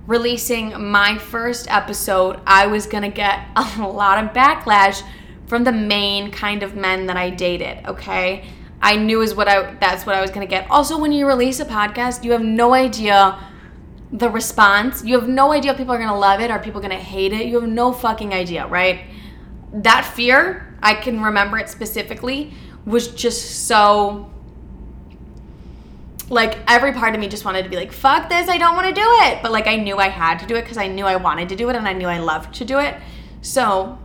[0.06, 5.02] releasing my first episode, I was gonna get a lot of backlash
[5.46, 8.44] from the main kind of men that I dated, okay?
[8.82, 10.70] I knew is what I that's what I was gonna get.
[10.70, 13.38] Also, when you release a podcast, you have no idea
[14.12, 15.04] the response.
[15.04, 17.46] You have no idea if people are gonna love it or people gonna hate it.
[17.46, 19.04] You have no fucking idea, right?
[19.72, 22.52] That fear, I can remember it specifically,
[22.86, 24.30] was just so
[26.30, 28.88] like every part of me just wanted to be like, fuck this, I don't want
[28.88, 29.42] to do it.
[29.42, 31.56] But like I knew I had to do it because I knew I wanted to
[31.56, 32.96] do it and I knew I loved to do it.
[33.42, 33.98] So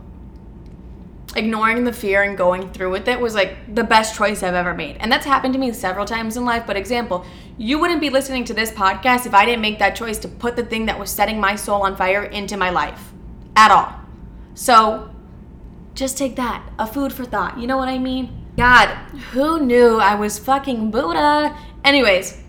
[1.36, 4.74] ignoring the fear and going through with it was like the best choice I've ever
[4.74, 4.96] made.
[4.98, 6.64] And that's happened to me several times in life.
[6.66, 7.24] But example,
[7.58, 10.56] you wouldn't be listening to this podcast if I didn't make that choice to put
[10.56, 13.12] the thing that was setting my soul on fire into my life
[13.54, 13.94] at all.
[14.54, 15.14] So
[15.94, 17.58] just take that, a food for thought.
[17.58, 18.45] You know what I mean?
[18.56, 18.88] God,
[19.32, 21.56] who knew I was fucking Buddha?
[21.84, 22.42] Anyways,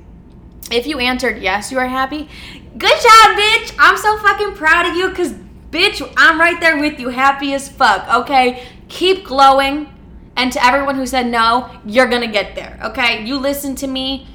[0.72, 2.30] if you answered yes, you are happy.
[2.78, 3.76] Good job, bitch.
[3.78, 5.34] I'm so fucking proud of you because,
[5.70, 8.66] bitch, I'm right there with you, happy as fuck, okay?
[8.88, 9.94] Keep glowing.
[10.38, 13.26] And to everyone who said no, you're gonna get there, okay?
[13.26, 14.28] You listen to me.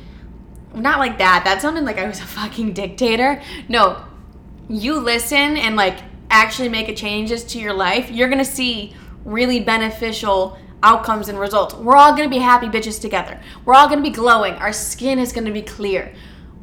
[0.74, 1.42] Not like that.
[1.44, 3.40] That sounded like I was a fucking dictator.
[3.68, 4.04] No,
[4.68, 8.10] you listen and like actually make a changes to your life.
[8.10, 11.74] You're gonna see really beneficial outcomes and results.
[11.74, 13.40] We're all gonna be happy bitches together.
[13.64, 14.54] We're all gonna be glowing.
[14.54, 16.14] Our skin is gonna be clear.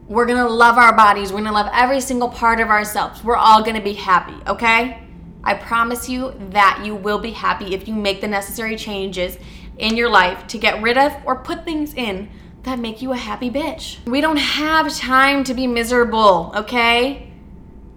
[0.07, 1.31] We're gonna love our bodies.
[1.31, 3.23] We're gonna love every single part of ourselves.
[3.23, 5.03] We're all gonna be happy, okay?
[5.43, 9.37] I promise you that you will be happy if you make the necessary changes
[9.77, 12.29] in your life to get rid of or put things in
[12.63, 14.05] that make you a happy bitch.
[14.05, 17.31] We don't have time to be miserable, okay?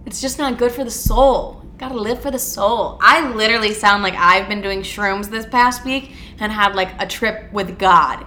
[0.05, 1.62] It's just not good for the soul.
[1.77, 2.97] Gotta live for the soul.
[3.01, 7.07] I literally sound like I've been doing shrooms this past week and had like a
[7.07, 8.25] trip with God.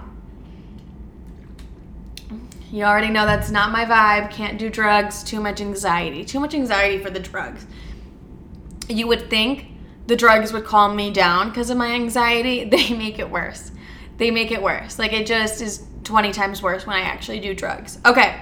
[2.71, 4.29] You already know that's not my vibe.
[4.29, 5.23] Can't do drugs.
[5.23, 6.25] Too much anxiety.
[6.25, 7.65] Too much anxiety for the drugs.
[8.89, 9.67] You would think
[10.07, 12.65] the drugs would calm me down because of my anxiety.
[12.69, 13.71] They make it worse.
[14.17, 14.99] They make it worse.
[14.99, 17.99] Like it just is 20 times worse when I actually do drugs.
[18.05, 18.35] Okay.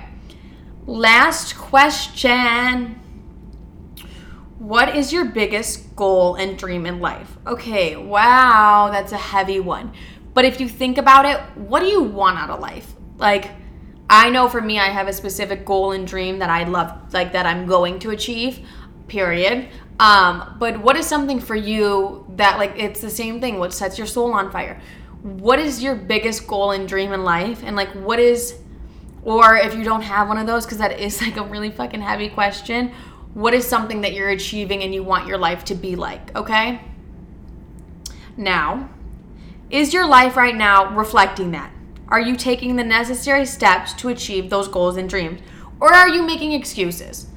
[0.87, 2.99] Last question.
[4.57, 7.37] What is your biggest goal and dream in life?
[7.45, 9.91] Okay, wow, that's a heavy one.
[10.33, 12.93] But if you think about it, what do you want out of life?
[13.17, 13.51] Like,
[14.09, 17.33] I know for me, I have a specific goal and dream that I love, like
[17.33, 18.65] that I'm going to achieve,
[19.07, 19.67] period.
[19.99, 23.59] Um, but what is something for you that, like, it's the same thing?
[23.59, 24.79] What sets your soul on fire?
[25.21, 27.61] What is your biggest goal and dream in life?
[27.63, 28.55] And, like, what is,
[29.23, 32.01] or if you don't have one of those, because that is like a really fucking
[32.01, 32.93] heavy question,
[33.35, 36.81] what is something that you're achieving and you want your life to be like, okay?
[38.35, 38.89] Now,
[39.69, 41.71] is your life right now reflecting that?
[42.07, 45.41] Are you taking the necessary steps to achieve those goals and dreams?
[45.79, 47.27] Or are you making excuses?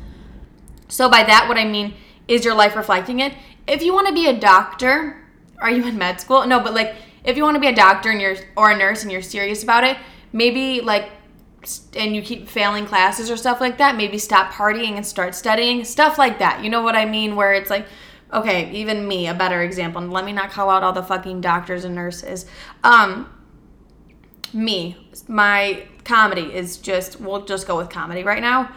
[0.88, 1.92] So, by that, what I mean
[2.26, 3.34] is your life reflecting it?
[3.68, 5.22] if you want to be a doctor,
[5.60, 6.46] are you in med school?
[6.46, 9.02] No, but like if you want to be a doctor and you're or a nurse
[9.02, 9.96] and you're serious about it,
[10.32, 11.10] maybe like
[11.96, 15.84] and you keep failing classes or stuff like that, maybe stop partying and start studying,
[15.84, 16.62] stuff like that.
[16.62, 17.36] You know what I mean?
[17.36, 17.86] Where it's like,
[18.32, 20.02] okay, even me, a better example.
[20.02, 22.46] Let me not call out all the fucking doctors and nurses.
[22.84, 23.32] Um,
[24.52, 24.96] me,
[25.26, 28.72] my comedy is just, we'll just go with comedy right now.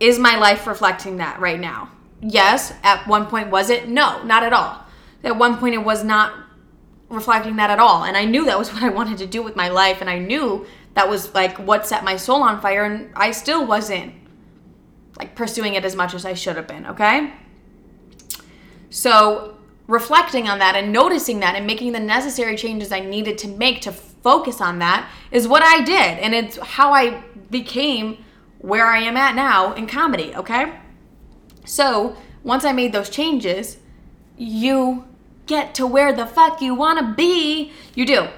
[0.00, 1.90] Is my life reflecting that right now?
[2.20, 2.72] Yes.
[2.82, 3.88] At one point, was it?
[3.88, 4.84] No, not at all.
[5.22, 6.34] At one point, it was not
[7.08, 8.04] reflecting that at all.
[8.04, 10.00] And I knew that was what I wanted to do with my life.
[10.00, 12.84] And I knew that was like what set my soul on fire.
[12.84, 14.14] And I still wasn't
[15.18, 16.86] like pursuing it as much as I should have been.
[16.86, 17.32] Okay.
[18.90, 23.48] So, reflecting on that and noticing that and making the necessary changes I needed to
[23.48, 26.18] make to focus on that is what I did.
[26.20, 28.24] And it's how I became
[28.58, 30.78] where I am at now in comedy, okay?
[31.64, 33.78] So, once I made those changes,
[34.36, 35.04] you
[35.46, 37.72] get to where the fuck you want to be.
[37.94, 38.28] You do.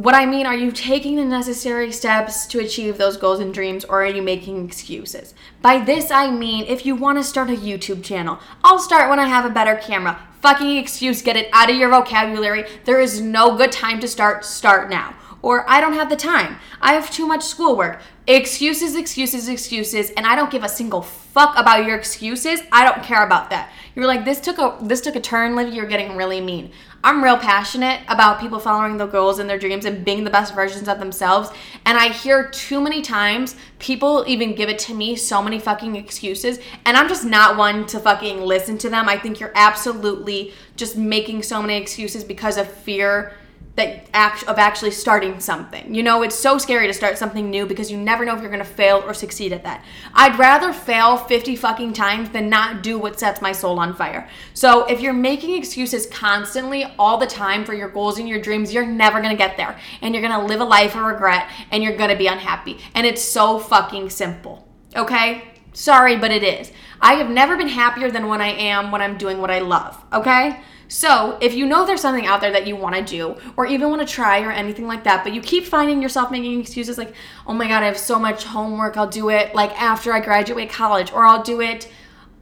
[0.00, 3.84] What I mean, are you taking the necessary steps to achieve those goals and dreams,
[3.84, 5.34] or are you making excuses?
[5.60, 9.18] By this, I mean if you want to start a YouTube channel, I'll start when
[9.18, 10.26] I have a better camera.
[10.40, 12.64] Fucking excuse, get it out of your vocabulary.
[12.86, 15.16] There is no good time to start, start now.
[15.42, 16.56] Or I don't have the time.
[16.80, 18.00] I have too much schoolwork.
[18.30, 22.60] Excuses, excuses, excuses, and I don't give a single fuck about your excuses.
[22.70, 23.72] I don't care about that.
[23.96, 25.72] You're like this took a this took a turn, Livy.
[25.72, 26.70] You're getting really mean.
[27.02, 30.54] I'm real passionate about people following their goals and their dreams and being the best
[30.54, 31.50] versions of themselves.
[31.84, 35.96] And I hear too many times people even give it to me so many fucking
[35.96, 36.60] excuses.
[36.84, 39.08] And I'm just not one to fucking listen to them.
[39.08, 43.32] I think you're absolutely just making so many excuses because of fear
[43.80, 45.94] that act of actually starting something.
[45.94, 48.50] You know, it's so scary to start something new because you never know if you're
[48.50, 49.84] going to fail or succeed at that.
[50.12, 54.28] I'd rather fail 50 fucking times than not do what sets my soul on fire.
[54.54, 58.72] So, if you're making excuses constantly all the time for your goals and your dreams,
[58.72, 61.48] you're never going to get there and you're going to live a life of regret
[61.70, 62.78] and you're going to be unhappy.
[62.94, 64.68] And it's so fucking simple.
[64.94, 65.44] Okay?
[65.72, 66.72] Sorry, but it is.
[67.02, 70.02] I have never been happier than when I am when I'm doing what I love.
[70.12, 70.60] Okay?
[70.92, 73.90] So, if you know there's something out there that you want to do or even
[73.90, 77.14] want to try or anything like that, but you keep finding yourself making excuses like,
[77.46, 80.68] oh my God, I have so much homework, I'll do it like after I graduate
[80.68, 81.88] college, or I'll do it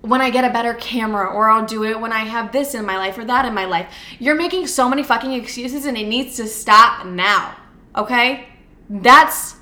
[0.01, 2.87] when I get a better camera, or I'll do it when I have this in
[2.87, 3.93] my life or that in my life.
[4.19, 7.55] You're making so many fucking excuses and it needs to stop now,
[7.95, 8.49] okay?
[8.89, 9.57] That's,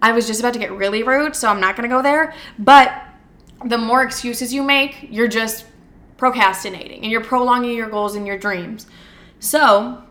[0.00, 2.90] I was just about to get really rude, so I'm not gonna go there, but
[3.64, 5.66] the more excuses you make, you're just
[6.16, 8.86] procrastinating and you're prolonging your goals and your dreams.
[9.40, 10.02] So,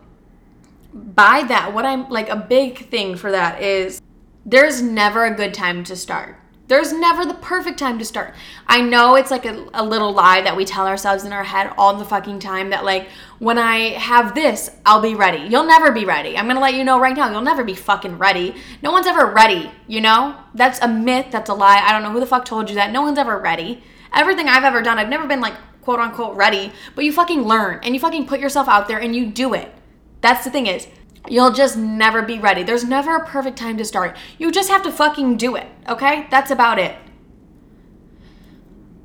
[0.92, 4.02] by that, what I'm like a big thing for that is
[4.44, 6.38] there's never a good time to start.
[6.72, 8.32] There's never the perfect time to start.
[8.66, 11.70] I know it's like a, a little lie that we tell ourselves in our head
[11.76, 15.46] all the fucking time that, like, when I have this, I'll be ready.
[15.50, 16.34] You'll never be ready.
[16.34, 18.54] I'm gonna let you know right now, you'll never be fucking ready.
[18.80, 20.34] No one's ever ready, you know?
[20.54, 21.82] That's a myth, that's a lie.
[21.84, 22.90] I don't know who the fuck told you that.
[22.90, 23.82] No one's ever ready.
[24.14, 27.80] Everything I've ever done, I've never been like quote unquote ready, but you fucking learn
[27.82, 29.74] and you fucking put yourself out there and you do it.
[30.22, 30.86] That's the thing is,
[31.28, 32.62] you'll just never be ready.
[32.62, 34.16] There's never a perfect time to start.
[34.38, 36.26] You just have to fucking do it, okay?
[36.30, 36.96] That's about it.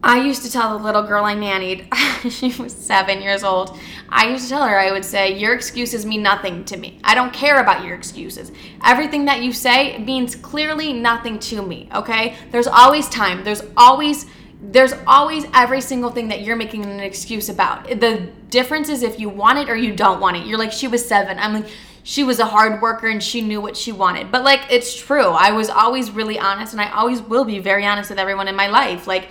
[0.04, 1.94] I used to tell the little girl I nannied,
[2.32, 3.78] she was seven years old.
[4.10, 7.00] I used to tell her, I would say, Your excuses mean nothing to me.
[7.04, 8.52] I don't care about your excuses.
[8.86, 12.36] Everything that you say means clearly nothing to me, okay?
[12.52, 13.44] There's always time.
[13.44, 14.28] There's always
[14.60, 17.88] there's always every single thing that you're making an excuse about.
[17.88, 20.48] The difference is if you want it or you don't want it.
[20.48, 21.38] You're like, she was seven.
[21.38, 21.68] I'm like,
[22.08, 24.32] she was a hard worker and she knew what she wanted.
[24.32, 25.28] But like, it's true.
[25.28, 28.56] I was always really honest and I always will be very honest with everyone in
[28.56, 29.08] my life.
[29.08, 29.28] Like,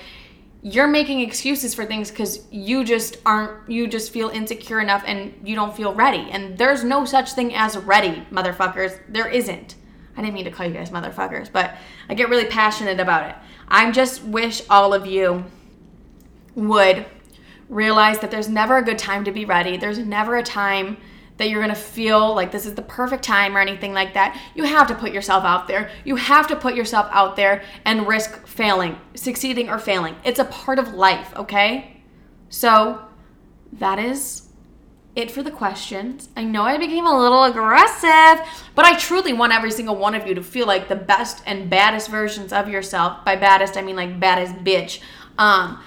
[0.60, 5.32] you're making excuses for things because you just aren't, you just feel insecure enough and
[5.42, 6.28] you don't feel ready.
[6.30, 9.00] And there's no such thing as ready, motherfuckers.
[9.08, 9.74] There isn't.
[10.14, 11.76] I didn't mean to call you guys motherfuckers, but
[12.10, 13.36] I get really passionate about it.
[13.68, 15.46] I just wish all of you
[16.54, 17.06] would
[17.70, 19.78] realize that there's never a good time to be ready.
[19.78, 20.98] There's never a time
[21.36, 24.40] that you're gonna feel like this is the perfect time or anything like that.
[24.54, 25.90] You have to put yourself out there.
[26.04, 30.16] You have to put yourself out there and risk failing, succeeding or failing.
[30.24, 32.00] It's a part of life, okay?
[32.48, 33.02] So
[33.72, 34.46] that is
[35.16, 36.28] it for the questions.
[36.36, 40.26] I know I became a little aggressive, but I truly want every single one of
[40.26, 43.24] you to feel like the best and baddest versions of yourself.
[43.24, 45.00] By baddest, I mean like baddest bitch.
[45.38, 45.82] Um,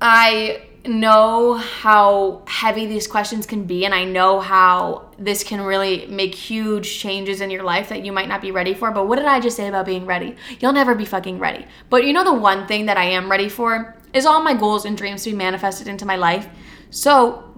[0.00, 6.06] I know how heavy these questions can be, and I know how this can really
[6.06, 8.90] make huge changes in your life that you might not be ready for.
[8.90, 10.36] But what did I just say about being ready?
[10.60, 11.66] You'll never be fucking ready.
[11.90, 13.94] But you know, the one thing that I am ready for?
[14.12, 16.48] is all my goals and dreams to be manifested into my life.
[16.90, 17.52] So,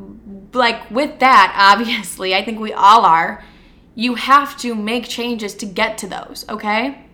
[0.52, 3.44] like, with that, obviously, I think we all are,
[3.94, 7.04] you have to make changes to get to those, okay?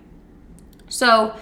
[0.89, 1.37] So,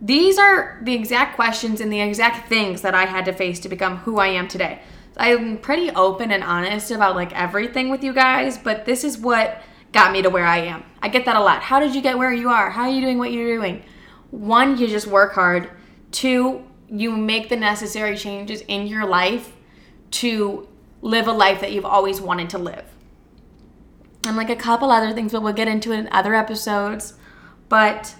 [0.00, 3.68] these are the exact questions and the exact things that I had to face to
[3.68, 4.80] become who I am today.
[5.16, 9.62] I'm pretty open and honest about like everything with you guys, but this is what
[9.92, 10.84] got me to where I am.
[11.02, 11.62] I get that a lot.
[11.62, 12.70] How did you get where you are?
[12.70, 13.82] How are you doing what you're doing?
[14.30, 15.70] One, you just work hard.
[16.12, 19.52] Two, you make the necessary changes in your life
[20.12, 20.68] to
[21.02, 22.84] live a life that you've always wanted to live.
[24.26, 27.14] And like a couple other things, but we'll get into it in other episodes.
[27.68, 28.14] But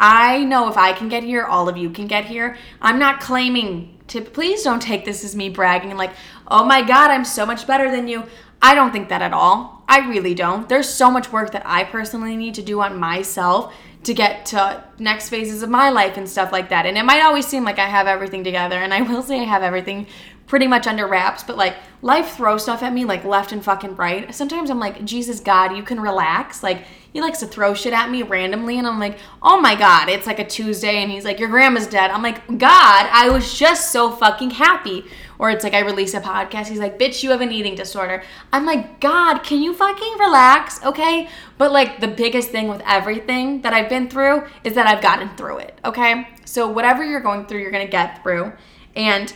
[0.00, 2.56] I know if I can get here, all of you can get here.
[2.80, 6.12] I'm not claiming to, please don't take this as me bragging like,
[6.46, 8.24] oh my God, I'm so much better than you.
[8.60, 9.84] I don't think that at all.
[9.88, 10.68] I really don't.
[10.68, 13.74] There's so much work that I personally need to do on myself
[14.04, 16.86] to get to next phases of my life and stuff like that.
[16.86, 19.44] And it might always seem like I have everything together, and I will say I
[19.44, 20.06] have everything
[20.46, 23.96] pretty much under wraps, but like life throws stuff at me like left and fucking
[23.96, 24.34] right.
[24.34, 26.62] Sometimes I'm like, Jesus God, you can relax.
[26.62, 26.84] Like
[27.18, 30.24] he likes to throw shit at me randomly, and I'm like, oh my God, it's
[30.24, 32.12] like a Tuesday, and he's like, your grandma's dead.
[32.12, 35.04] I'm like, God, I was just so fucking happy.
[35.36, 38.22] Or it's like I release a podcast, he's like, bitch, you have an eating disorder.
[38.52, 40.80] I'm like, God, can you fucking relax?
[40.84, 41.28] Okay.
[41.58, 45.28] But like the biggest thing with everything that I've been through is that I've gotten
[45.36, 45.76] through it.
[45.84, 46.28] Okay.
[46.44, 48.52] So whatever you're going through, you're gonna get through.
[48.94, 49.32] And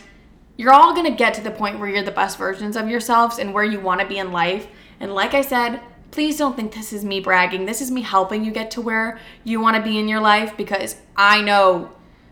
[0.55, 3.53] you're all gonna get to the point where you're the best versions of yourselves and
[3.53, 4.67] where you wanna be in life.
[5.01, 5.81] And like I said,
[6.13, 7.65] please don't think this is me bragging.
[7.65, 10.95] This is me helping you get to where you wanna be in your life because
[11.17, 11.91] I know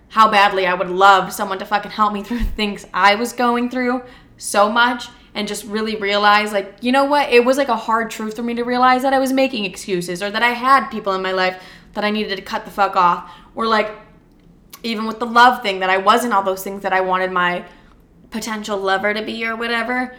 [0.10, 3.72] how badly I would love someone to fucking help me through things I was going
[3.72, 4.04] through
[4.38, 8.12] so much and just really realize like you know what it was like a hard
[8.12, 11.14] truth for me to realize that I was making excuses or that I had people
[11.14, 11.64] in my life
[11.94, 13.92] that I needed to cut the fuck off or like
[14.84, 17.66] even with the love thing that I wasn't all those things that I wanted my
[18.30, 20.14] potential lover to be or whatever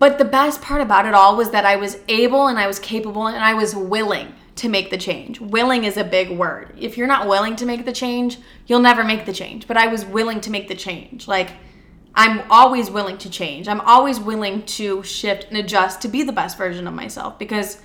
[0.00, 2.78] but the best part about it all was that I was able and I was
[2.78, 5.40] capable and I was willing to make the change.
[5.40, 6.74] Willing is a big word.
[6.78, 9.68] If you're not willing to make the change, you'll never make the change.
[9.68, 11.28] But I was willing to make the change.
[11.28, 11.50] Like,
[12.14, 13.68] I'm always willing to change.
[13.68, 17.82] I'm always willing to shift and adjust to be the best version of myself because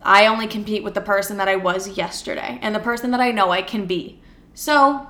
[0.00, 3.32] I only compete with the person that I was yesterday and the person that I
[3.32, 4.22] know I can be.
[4.54, 5.06] So,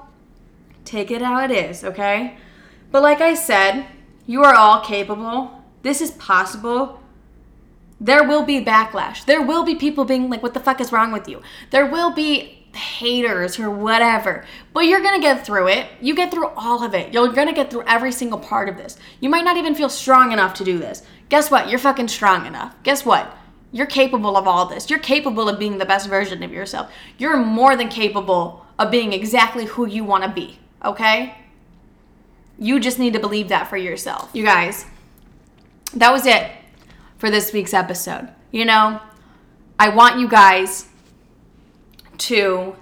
[0.84, 2.38] take it how it is, okay?
[2.90, 3.86] But like I said,
[4.26, 5.61] you are all capable.
[5.82, 7.00] This is possible
[8.02, 9.24] there will be backlash.
[9.24, 11.40] There will be people being like, what the fuck is wrong with you?
[11.70, 14.44] There will be haters or whatever.
[14.72, 15.86] But you're gonna get through it.
[16.00, 17.14] You get through all of it.
[17.14, 18.98] You're gonna get through every single part of this.
[19.20, 21.02] You might not even feel strong enough to do this.
[21.28, 21.68] Guess what?
[21.68, 22.74] You're fucking strong enough.
[22.82, 23.36] Guess what?
[23.70, 24.90] You're capable of all this.
[24.90, 26.90] You're capable of being the best version of yourself.
[27.18, 31.36] You're more than capable of being exactly who you wanna be, okay?
[32.58, 34.30] You just need to believe that for yourself.
[34.32, 34.86] You guys,
[35.94, 36.50] that was it
[37.18, 38.28] for this week's episode.
[38.50, 39.00] You know,
[39.78, 40.88] I want you guys
[42.18, 42.76] to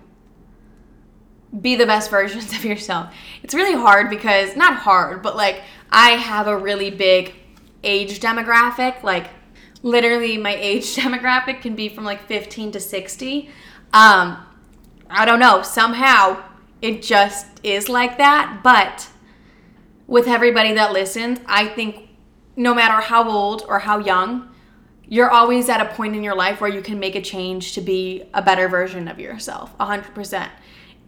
[1.61, 3.15] be the best versions of yourself.
[3.43, 7.35] It's really hard because, not hard, but like I have a really big
[7.83, 9.03] age demographic.
[9.03, 9.29] Like,
[9.83, 13.49] literally, my age demographic can be from like 15 to 60.
[13.93, 14.39] Um,
[15.09, 16.45] I don't know, somehow
[16.81, 18.61] it just is like that.
[18.63, 19.09] But
[20.07, 22.10] with everybody that listens, I think
[22.57, 24.49] no matter how old or how young,
[25.07, 27.81] you're always at a point in your life where you can make a change to
[27.81, 30.51] be a better version of yourself, 100%.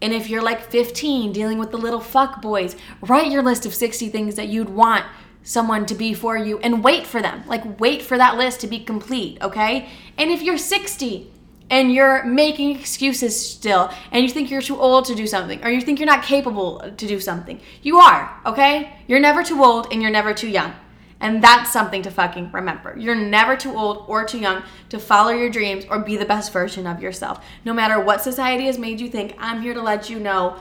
[0.02, 3.72] And if you're like 15 dealing with the little fuck boys, write your list of
[3.72, 5.06] 60 things that you'd want
[5.44, 7.44] someone to be for you and wait for them.
[7.46, 9.88] Like, wait for that list to be complete, okay?
[10.18, 11.30] And if you're 60
[11.70, 15.70] and you're making excuses still and you think you're too old to do something or
[15.70, 18.96] you think you're not capable to do something, you are, okay?
[19.06, 20.74] You're never too old and you're never too young.
[21.22, 22.98] And that's something to fucking remember.
[22.98, 26.52] You're never too old or too young to follow your dreams or be the best
[26.52, 27.42] version of yourself.
[27.64, 30.56] No matter what society has made you think, I'm here to let you know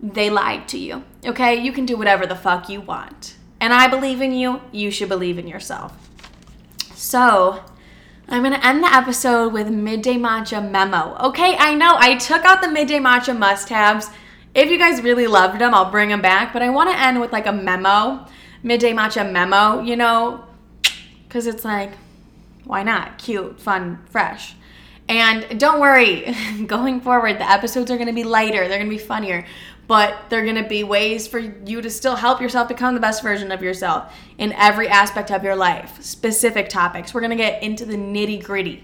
[0.00, 1.02] they lied to you.
[1.26, 1.56] Okay?
[1.60, 3.34] You can do whatever the fuck you want.
[3.60, 4.60] And I believe in you.
[4.70, 5.92] You should believe in yourself.
[6.94, 7.64] So,
[8.28, 11.16] I'm to end the episode with Midday Matcha Memo.
[11.24, 14.10] Okay, I know I took out the Midday Matcha must haves.
[14.54, 16.52] If you guys really loved them, I'll bring them back.
[16.52, 18.26] But I want to end with like a memo
[18.64, 20.42] midday matcha memo, you know,
[21.28, 21.92] because it's like,
[22.64, 23.18] why not?
[23.18, 24.56] Cute, fun, fresh.
[25.08, 26.34] And don't worry,
[26.66, 29.46] going forward, the episodes are going to be lighter, they're going to be funnier,
[29.86, 33.22] but they're going to be ways for you to still help yourself become the best
[33.22, 36.02] version of yourself in every aspect of your life.
[36.02, 37.12] Specific topics.
[37.12, 38.82] We're going to get into the nitty gritty,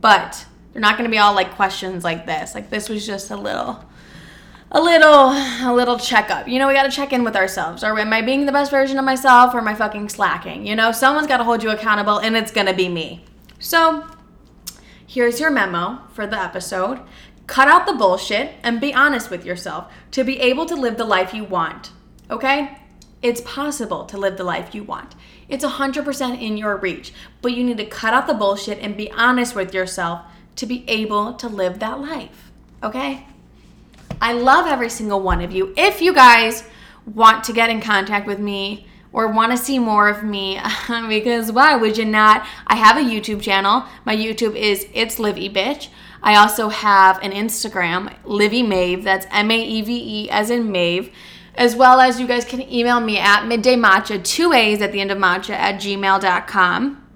[0.00, 2.54] but they're not going to be all like questions like this.
[2.54, 3.84] Like, this was just a little
[4.70, 6.46] a little a little checkup.
[6.48, 7.82] You know, we got to check in with ourselves.
[7.82, 10.66] Or am I being the best version of myself or am I fucking slacking?
[10.66, 13.24] You know, someone's got to hold you accountable and it's going to be me.
[13.58, 14.06] So,
[15.06, 17.00] here's your memo for the episode.
[17.46, 21.04] Cut out the bullshit and be honest with yourself to be able to live the
[21.04, 21.92] life you want.
[22.30, 22.78] Okay?
[23.22, 25.14] It's possible to live the life you want.
[25.48, 29.10] It's 100% in your reach, but you need to cut out the bullshit and be
[29.12, 32.52] honest with yourself to be able to live that life.
[32.82, 33.26] Okay?
[34.20, 35.72] I love every single one of you.
[35.76, 36.64] If you guys
[37.06, 40.60] want to get in contact with me or want to see more of me,
[41.08, 42.46] because why would you not?
[42.66, 43.84] I have a YouTube channel.
[44.04, 45.88] My YouTube is It's Livy Bitch.
[46.22, 49.04] I also have an Instagram, Livy Maeve.
[49.04, 51.12] That's M A E V E as in Maeve.
[51.54, 55.00] As well as you guys can email me at midday matcha, two A's at the
[55.00, 57.07] end of matcha at gmail.com.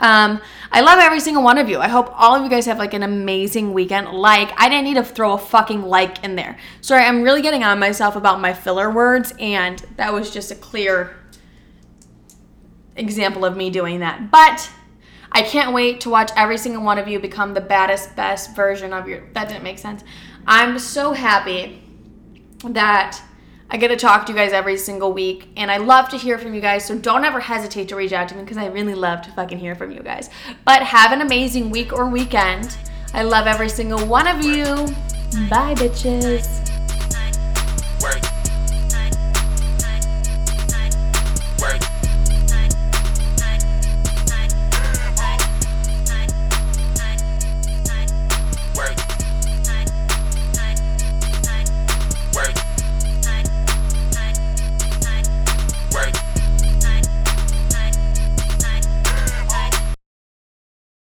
[0.00, 0.40] Um,
[0.72, 1.78] I love every single one of you.
[1.78, 4.08] I hope all of you guys have like an amazing weekend.
[4.08, 6.58] Like, I didn't need to throw a fucking like in there.
[6.80, 10.54] Sorry, I'm really getting on myself about my filler words, and that was just a
[10.54, 11.16] clear
[12.96, 14.30] example of me doing that.
[14.30, 14.70] But
[15.32, 18.92] I can't wait to watch every single one of you become the baddest, best version
[18.92, 19.28] of your.
[19.34, 20.02] That didn't make sense.
[20.46, 21.82] I'm so happy
[22.64, 23.20] that
[23.72, 26.38] I get to talk to you guys every single week, and I love to hear
[26.38, 26.84] from you guys.
[26.84, 29.58] So don't ever hesitate to reach out to me because I really love to fucking
[29.58, 30.28] hear from you guys.
[30.64, 32.76] But have an amazing week or weekend.
[33.14, 34.64] I love every single one of you.
[35.48, 36.69] Bye, bitches.